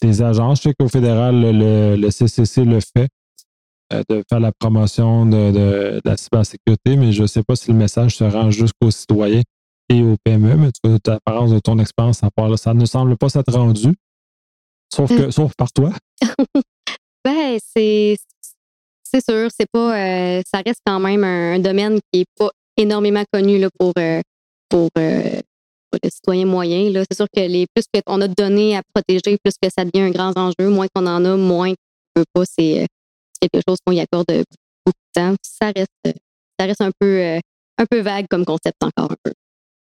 des 0.00 0.22
agences. 0.22 0.58
Je 0.58 0.70
sais 0.70 0.74
qu'au 0.78 0.88
fédéral, 0.88 1.40
le, 1.40 2.10
CCC 2.10 2.64
le 2.64 2.80
fait, 2.80 3.08
de 4.08 4.22
faire 4.28 4.40
la 4.40 4.52
promotion 4.52 5.26
de, 5.26 6.00
la 6.04 6.16
cybersécurité, 6.16 6.96
mais 6.96 7.12
je 7.12 7.22
ne 7.22 7.26
sais 7.26 7.42
pas 7.42 7.56
si 7.56 7.70
le 7.70 7.76
message 7.76 8.16
se 8.16 8.24
rend 8.24 8.50
jusqu'aux 8.50 8.90
citoyens 8.90 9.42
et 9.88 10.02
aux 10.02 10.16
PME. 10.24 10.56
Mais 10.56 10.70
tu 10.72 10.90
as 11.10 11.12
l'apparence 11.12 11.50
de 11.50 11.58
ton 11.58 11.78
expérience 11.78 12.20
ça 12.56 12.74
ne 12.74 12.84
semble 12.84 13.16
pas 13.16 13.28
s'être 13.28 13.52
rendu. 13.52 13.94
Sauf, 14.92 15.08
que, 15.08 15.30
sauf 15.30 15.52
par 15.56 15.72
toi. 15.72 15.92
ben, 17.24 17.58
c'est, 17.74 18.16
c'est 19.02 19.24
sûr, 19.24 19.48
c'est 19.56 19.70
pas, 19.70 19.96
euh, 19.96 20.42
ça 20.46 20.62
reste 20.64 20.80
quand 20.86 21.00
même 21.00 21.24
un, 21.24 21.58
domaine 21.58 21.98
qui 22.12 22.20
est 22.20 22.28
pas 22.38 22.50
énormément 22.76 23.24
connu 23.32 23.58
là, 23.58 23.68
pour, 23.78 23.92
euh, 23.98 24.20
pour, 24.68 24.88
euh, 24.98 25.30
pour, 25.30 25.42
le 26.02 26.10
citoyen 26.10 26.46
moyen. 26.46 26.92
C'est 27.10 27.16
sûr 27.16 27.26
que 27.34 27.40
les 27.40 27.66
plus 27.74 27.84
qu'on 28.06 28.20
a 28.20 28.28
de 28.28 28.34
données 28.34 28.76
à 28.76 28.82
protéger, 28.94 29.38
plus 29.42 29.54
que 29.60 29.68
ça 29.76 29.84
devient 29.84 30.06
un 30.06 30.10
grand 30.10 30.36
enjeu, 30.36 30.68
moins 30.68 30.86
qu'on 30.94 31.06
en 31.06 31.24
a, 31.24 31.36
moins 31.36 31.70
qu'on 31.70 32.22
peut 32.22 32.24
pas. 32.32 32.44
C'est 32.46 32.86
quelque 33.40 33.62
chose 33.68 33.78
qu'on 33.84 33.92
y 33.92 34.00
accorde 34.00 34.26
beaucoup 34.28 34.96
de 34.96 35.20
temps. 35.20 35.34
Ça 35.42 35.72
reste, 35.74 36.18
ça 36.58 36.66
reste 36.66 36.80
un 36.80 36.90
peu, 36.98 37.38
un 37.78 37.86
peu 37.90 38.00
vague 38.00 38.26
comme 38.28 38.44
concept 38.44 38.82
encore 38.82 39.12
un 39.12 39.16
peu. 39.22 39.32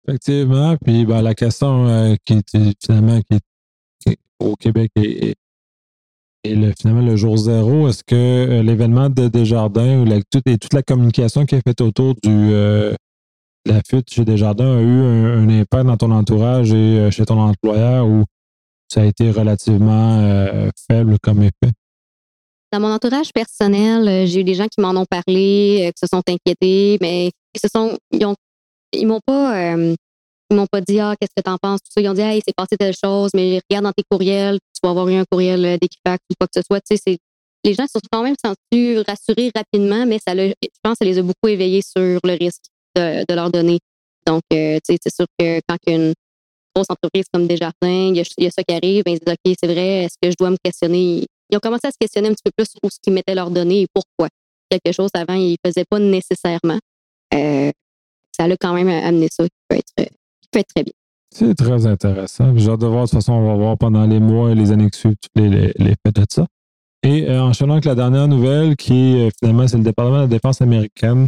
Effectivement. 0.06 0.76
Puis 0.84 1.06
ben, 1.06 1.22
la 1.22 1.34
question 1.34 2.16
qui 2.24 2.40
finalement 2.84 3.20
qui 3.28 3.38
au 4.40 4.56
Québec 4.56 4.90
et, 4.96 5.34
et 6.44 6.54
le, 6.54 6.72
finalement, 6.78 7.00
le 7.04 7.16
jour 7.16 7.38
zéro, 7.38 7.88
est-ce 7.88 8.04
que 8.04 8.14
euh, 8.14 8.62
l'événement 8.62 9.08
de 9.08 9.28
Desjardins 9.28 10.00
ou 10.00 10.20
toute, 10.30 10.46
et 10.46 10.58
toute 10.58 10.74
la 10.74 10.82
communication 10.82 11.46
qui 11.46 11.54
est 11.54 11.66
faite 11.66 11.80
autour 11.80 12.14
du, 12.22 12.30
euh, 12.30 12.94
la 13.66 13.80
fuite 13.86 14.10
chez 14.10 14.24
Desjardins 14.24 14.78
a 14.78 14.80
eu 14.80 15.00
un, 15.00 15.48
impact 15.48 15.86
dans 15.86 15.96
ton 15.96 16.10
entourage 16.10 16.72
et 16.72 16.98
euh, 16.98 17.10
chez 17.10 17.24
ton 17.24 17.38
employeur 17.38 18.06
ou 18.06 18.24
ça 18.88 19.02
a 19.02 19.04
été 19.04 19.30
relativement 19.30 20.70
faible 20.88 21.16
comme 21.22 21.42
effet? 21.42 21.72
Dans 22.70 22.80
mon 22.80 22.92
entourage 22.92 23.32
personnel, 23.32 24.26
j'ai 24.26 24.40
eu 24.40 24.44
des 24.44 24.54
gens 24.54 24.66
qui 24.66 24.80
m'en 24.80 24.90
ont 24.90 25.06
parlé, 25.06 25.90
qui 25.94 26.00
se 26.00 26.06
sont 26.06 26.22
inquiétés, 26.28 26.98
mais 27.00 27.30
ils 27.54 27.60
se 27.60 27.68
sont, 27.74 27.96
ils 28.12 28.24
ont, 28.26 28.36
ils 28.92 29.06
m'ont 29.06 29.20
pas, 29.24 29.74
ils 30.50 30.56
m'ont 30.56 30.66
pas 30.66 30.80
dit 30.80 31.00
Ah, 31.00 31.14
qu'est-ce 31.18 31.32
que 31.36 31.42
tu 31.42 31.50
en 31.50 31.58
penses? 31.58 31.80
Tout 31.82 31.90
ça. 31.90 32.00
Ils 32.00 32.08
ont 32.08 32.14
dit 32.14 32.20
Hey, 32.20 32.40
c'est 32.46 32.54
passé 32.54 32.76
telle 32.76 32.94
chose, 32.94 33.30
mais 33.34 33.60
regarde 33.68 33.84
dans 33.84 33.92
tes 33.92 34.04
courriels, 34.08 34.58
tu 34.74 34.80
vas 34.82 34.90
avoir 34.90 35.08
eu 35.08 35.14
un 35.14 35.24
courriel 35.30 35.64
euh, 35.64 35.76
d'équipac 35.80 36.20
ou 36.30 36.34
quoi 36.38 36.46
que 36.46 36.60
ce 36.60 36.62
soit. 36.66 36.80
Tu 36.80 36.96
sais, 36.96 37.18
les 37.64 37.74
gens 37.74 37.84
se 37.84 37.92
sont 37.94 38.08
quand 38.10 38.22
même 38.22 38.36
sentis 38.42 38.98
rassurés 39.06 39.50
rapidement, 39.54 40.06
mais 40.06 40.18
ça 40.18 40.36
je 40.36 40.52
pense 40.82 40.92
que 40.92 40.98
ça 40.98 41.04
les 41.04 41.18
a 41.18 41.22
beaucoup 41.22 41.48
éveillés 41.48 41.82
sur 41.82 42.20
le 42.22 42.38
risque 42.38 42.64
de, 42.96 43.24
de 43.28 43.34
leur 43.34 43.50
donner. 43.50 43.78
Donc, 44.26 44.42
euh, 44.52 44.78
c'est 44.84 45.14
sûr 45.14 45.26
que 45.38 45.60
quand 45.68 45.76
une 45.86 46.12
grosse 46.74 46.86
entreprise 46.88 47.24
comme 47.32 47.46
Desjardins, 47.46 47.72
il 47.82 48.16
y 48.16 48.22
il 48.38 48.44
y 48.44 48.46
a 48.46 48.50
ça 48.50 48.62
qui 48.62 48.74
arrive, 48.74 49.04
ben, 49.04 49.12
ils 49.12 49.18
disent 49.18 49.34
OK, 49.34 49.56
c'est 49.60 49.72
vrai, 49.72 50.04
est-ce 50.04 50.16
que 50.20 50.30
je 50.30 50.36
dois 50.38 50.50
me 50.50 50.56
questionner? 50.62 51.26
Ils 51.50 51.56
ont 51.56 51.60
commencé 51.60 51.86
à 51.86 51.90
se 51.90 51.96
questionner 52.00 52.28
un 52.28 52.32
petit 52.32 52.42
peu 52.44 52.50
plus 52.56 52.66
sur 52.66 52.90
ce 52.90 52.98
qu'ils 53.02 53.12
mettaient 53.12 53.34
leurs 53.34 53.50
données 53.50 53.82
et 53.82 53.86
pourquoi. 53.92 54.28
Quelque 54.70 54.94
chose 54.94 55.10
avant, 55.14 55.34
ils 55.34 55.52
ne 55.52 55.70
faisaient 55.70 55.84
pas 55.88 55.98
nécessairement. 55.98 56.78
Euh, 57.34 57.70
ça 58.32 58.44
a 58.44 58.56
quand 58.56 58.74
même 58.74 58.88
amené 58.88 59.28
ça 59.30 59.44
qui 59.44 59.50
peut 59.68 59.76
être 59.76 60.68
très 60.74 60.82
bien. 60.82 60.92
C'est 61.30 61.54
très 61.54 61.86
intéressant. 61.86 62.56
J'ai 62.56 62.70
hâte 62.70 62.80
de 62.80 62.86
voir, 62.86 63.04
de 63.04 63.10
toute 63.10 63.18
façon, 63.18 63.32
on 63.32 63.46
va 63.46 63.54
voir 63.54 63.76
pendant 63.76 64.06
les 64.06 64.20
mois 64.20 64.50
et 64.50 64.54
les 64.54 64.72
années 64.72 64.88
qui 64.90 64.98
suivent 65.00 65.14
les, 65.34 65.48
les, 65.48 65.72
les 65.76 65.94
faits 66.04 66.14
de 66.14 66.24
ça. 66.28 66.46
Et 67.02 67.28
euh, 67.28 67.42
enchaînant 67.42 67.74
avec 67.74 67.84
la 67.84 67.94
dernière 67.94 68.28
nouvelle, 68.28 68.76
qui 68.76 69.18
euh, 69.18 69.30
finalement, 69.38 69.68
c'est 69.68 69.76
le 69.76 69.82
département 69.82 70.16
de 70.16 70.22
la 70.22 70.28
défense 70.28 70.62
américaine 70.62 71.26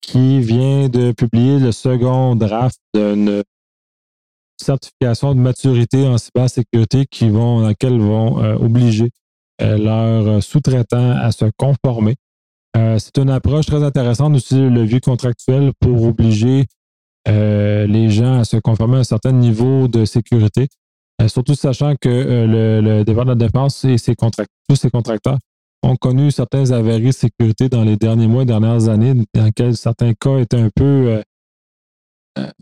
qui 0.00 0.40
vient 0.40 0.88
de 0.88 1.12
publier 1.12 1.58
le 1.58 1.72
second 1.72 2.36
draft 2.36 2.78
d'une 2.94 3.42
certification 4.60 5.34
de 5.34 5.40
maturité 5.40 6.06
en 6.06 6.18
cybersécurité 6.18 7.06
qui 7.06 7.28
vont, 7.28 7.60
dans 7.60 7.68
laquelle 7.68 7.98
vont 7.98 8.42
euh, 8.42 8.56
obliger 8.56 9.10
leurs 9.60 10.40
sous-traitants 10.40 11.16
à 11.16 11.32
se 11.32 11.46
conformer. 11.56 12.14
c'est 12.76 13.18
une 13.18 13.28
approche 13.28 13.66
très 13.66 13.82
intéressante 13.82 14.34
d'utiliser 14.34 14.68
le 14.68 14.82
levier 14.82 15.00
contractuel 15.00 15.72
pour 15.80 16.04
obliger 16.04 16.66
euh, 17.28 17.86
les 17.86 18.10
gens 18.10 18.40
à 18.40 18.44
se 18.44 18.56
conformer 18.56 18.96
à 18.96 19.00
un 19.00 19.04
certain 19.04 19.32
niveau 19.32 19.86
de 19.86 20.04
sécurité, 20.04 20.68
euh, 21.20 21.28
surtout 21.28 21.54
sachant 21.54 21.94
que 21.96 22.08
euh, 22.08 22.80
le, 22.80 23.04
département 23.04 23.34
de 23.34 23.40
la 23.40 23.46
défense 23.46 23.84
et 23.84 23.98
ses 23.98 24.14
tous 24.14 24.76
ses 24.76 24.90
contracteurs 24.90 25.38
ont 25.82 25.96
connu 25.96 26.30
certains 26.30 26.70
avaries 26.70 27.06
de 27.06 27.12
sécurité 27.12 27.68
dans 27.68 27.84
les 27.84 27.96
derniers 27.96 28.26
mois 28.26 28.44
dernières 28.44 28.88
années, 28.88 29.14
dans 29.34 29.44
lesquels 29.44 29.76
certains 29.76 30.12
cas 30.14 30.38
étaient 30.38 30.60
un 30.60 30.70
peu 30.74 31.22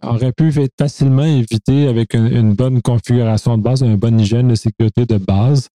auraient 0.02 0.32
pu 0.32 0.48
être 0.60 0.74
facilement 0.78 1.24
évités 1.24 1.86
avec 1.86 2.14
une, 2.14 2.54
bonne 2.54 2.82
configuration 2.82 3.58
de 3.58 3.62
base, 3.62 3.82
une 3.82 3.96
bonne 3.96 4.20
hygiène 4.20 4.48
de 4.48 4.54
sécurité 4.54 5.06
de 5.06 5.18
base. 5.18 5.68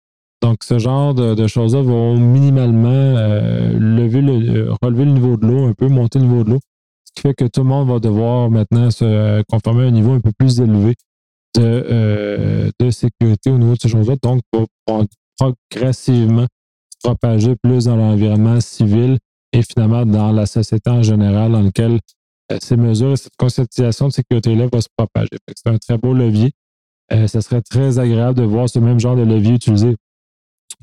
Donc, 0.43 0.65
ce 0.65 0.79
genre 0.79 1.15
de, 1.15 1.47
choses-là 1.47 1.83
vont 1.83 2.17
minimalement 2.17 3.13
lever 3.79 4.23
le, 4.23 4.73
relever 4.83 5.05
le 5.05 5.13
niveau 5.13 5.37
de 5.37 5.47
l'eau, 5.47 5.67
un 5.67 5.75
peu 5.75 5.89
monter 5.89 6.19
le 6.19 6.27
niveau 6.27 6.45
de 6.45 6.51
l'eau, 6.51 6.61
ce 7.05 7.13
qui 7.15 7.21
fait 7.23 7.35
que 7.35 7.45
tout 7.45 7.61
le 7.61 7.69
monde 7.69 7.89
va 7.89 7.99
devoir 7.99 8.51
maintenant 8.51 8.91
se 8.91 9.43
conformer 9.49 9.85
à 9.85 9.89
un 9.89 9.91
niveau 9.91 10.13
un 10.13 10.21
peu 10.21 10.33
plus 10.37 10.61
élevé 10.61 10.95
de, 11.57 11.63
euh, 11.63 12.71
de 12.79 12.91
sécurité 12.91 13.51
au 13.51 13.59
niveau 13.59 13.75
de 13.75 13.81
ces 13.81 13.89
choses-là. 13.89 14.15
Donc, 14.23 14.41
progressivement 15.37 16.47
propager 17.03 17.55
plus 17.63 17.85
dans 17.85 17.97
l'environnement 17.97 18.61
civil 18.61 19.19
et 19.53 19.63
finalement 19.63 20.07
dans 20.07 20.33
la 20.33 20.47
société 20.47 20.91
en 20.91 21.03
général 21.03 21.53
dans 21.53 21.63
lequel 21.63 21.99
euh, 22.53 22.59
ces 22.61 22.77
mesures 22.77 23.13
et 23.13 23.17
cette 23.17 23.37
conscientisation 23.37 24.09
de 24.09 24.13
sécurité-là 24.13 24.69
va 24.73 24.81
se 24.81 24.89
propager. 24.97 25.31
C'est 25.57 25.71
un 25.71 25.79
très 25.79 25.99
beau 25.99 26.15
levier. 26.15 26.53
Euh, 27.13 27.27
ce 27.27 27.41
serait 27.41 27.63
très 27.63 27.99
agréable 27.99 28.39
de 28.39 28.45
voir 28.45 28.69
ce 28.69 28.79
même 28.79 29.01
genre 29.01 29.17
de 29.17 29.23
levier 29.23 29.55
utilisé 29.55 29.97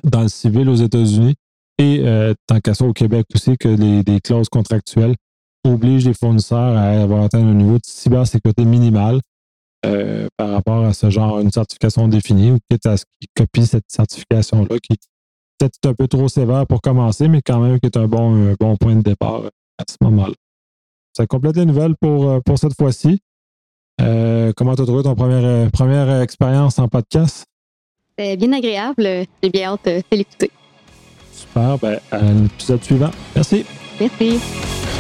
dans 0.03 0.21
le 0.21 0.27
civil 0.27 0.67
aux 0.69 0.75
États-Unis 0.75 1.36
et 1.80 2.03
tant 2.47 2.60
qu'à 2.60 2.73
ça 2.73 2.86
au 2.86 2.93
Québec 2.93 3.27
aussi, 3.36 3.56
que 3.56 3.67
les, 3.67 4.03
des 4.03 4.19
clauses 4.19 4.49
contractuelles 4.49 5.15
oblige 5.63 6.06
les 6.06 6.13
fournisseurs 6.13 6.75
à 6.75 7.01
avoir 7.01 7.23
atteint 7.23 7.45
un 7.45 7.53
niveau 7.53 7.75
de 7.75 7.86
cybersécurité 7.86 8.65
minimal 8.65 9.21
euh, 9.86 10.27
par 10.38 10.49
rapport 10.51 10.86
à 10.86 10.93
ce 10.93 11.10
genre, 11.10 11.39
une 11.39 11.51
certification 11.51 12.08
définie 12.08 12.51
ou 12.51 12.58
quitte 12.69 12.86
à 12.86 12.97
ce 12.97 13.06
qu'ils 13.19 13.30
copient 13.36 13.65
cette 13.65 13.86
certification-là 13.88 14.77
qui 14.82 14.97
peut-être 15.57 15.77
un 15.85 15.93
peu 15.93 16.07
trop 16.07 16.27
sévère 16.27 16.65
pour 16.67 16.81
commencer, 16.81 17.27
mais 17.27 17.41
quand 17.41 17.59
même 17.59 17.79
qui 17.79 17.87
est 17.87 17.97
un 17.97 18.07
bon, 18.07 18.55
bon 18.59 18.75
point 18.77 18.95
de 18.95 19.01
départ 19.01 19.41
euh, 19.45 19.49
à 19.77 19.83
ce 19.89 19.97
moment-là. 20.01 20.33
Ça 21.15 21.25
complète 21.25 21.57
les 21.57 21.65
nouvelles 21.65 21.95
pour, 21.99 22.29
euh, 22.29 22.39
pour 22.45 22.59
cette 22.59 22.75
fois-ci. 22.75 23.21
Euh, 24.01 24.51
comment 24.55 24.75
tu 24.75 24.83
as 24.83 24.85
trouvé 24.85 25.03
ton 25.03 25.15
première, 25.15 25.71
première 25.71 26.21
expérience 26.21 26.77
en 26.77 26.87
podcast? 26.87 27.45
C'est 28.17 28.37
bien 28.37 28.53
agréable. 28.53 29.25
J'ai 29.43 29.49
bien 29.49 29.71
hâte 29.71 29.85
de 29.85 30.01
l'écouter. 30.11 30.51
Super. 31.31 31.77
Ben, 31.79 31.99
à 32.11 32.21
l'épisode 32.21 32.83
suivant. 32.83 33.11
Merci. 33.35 33.65
Merci. 33.99 34.96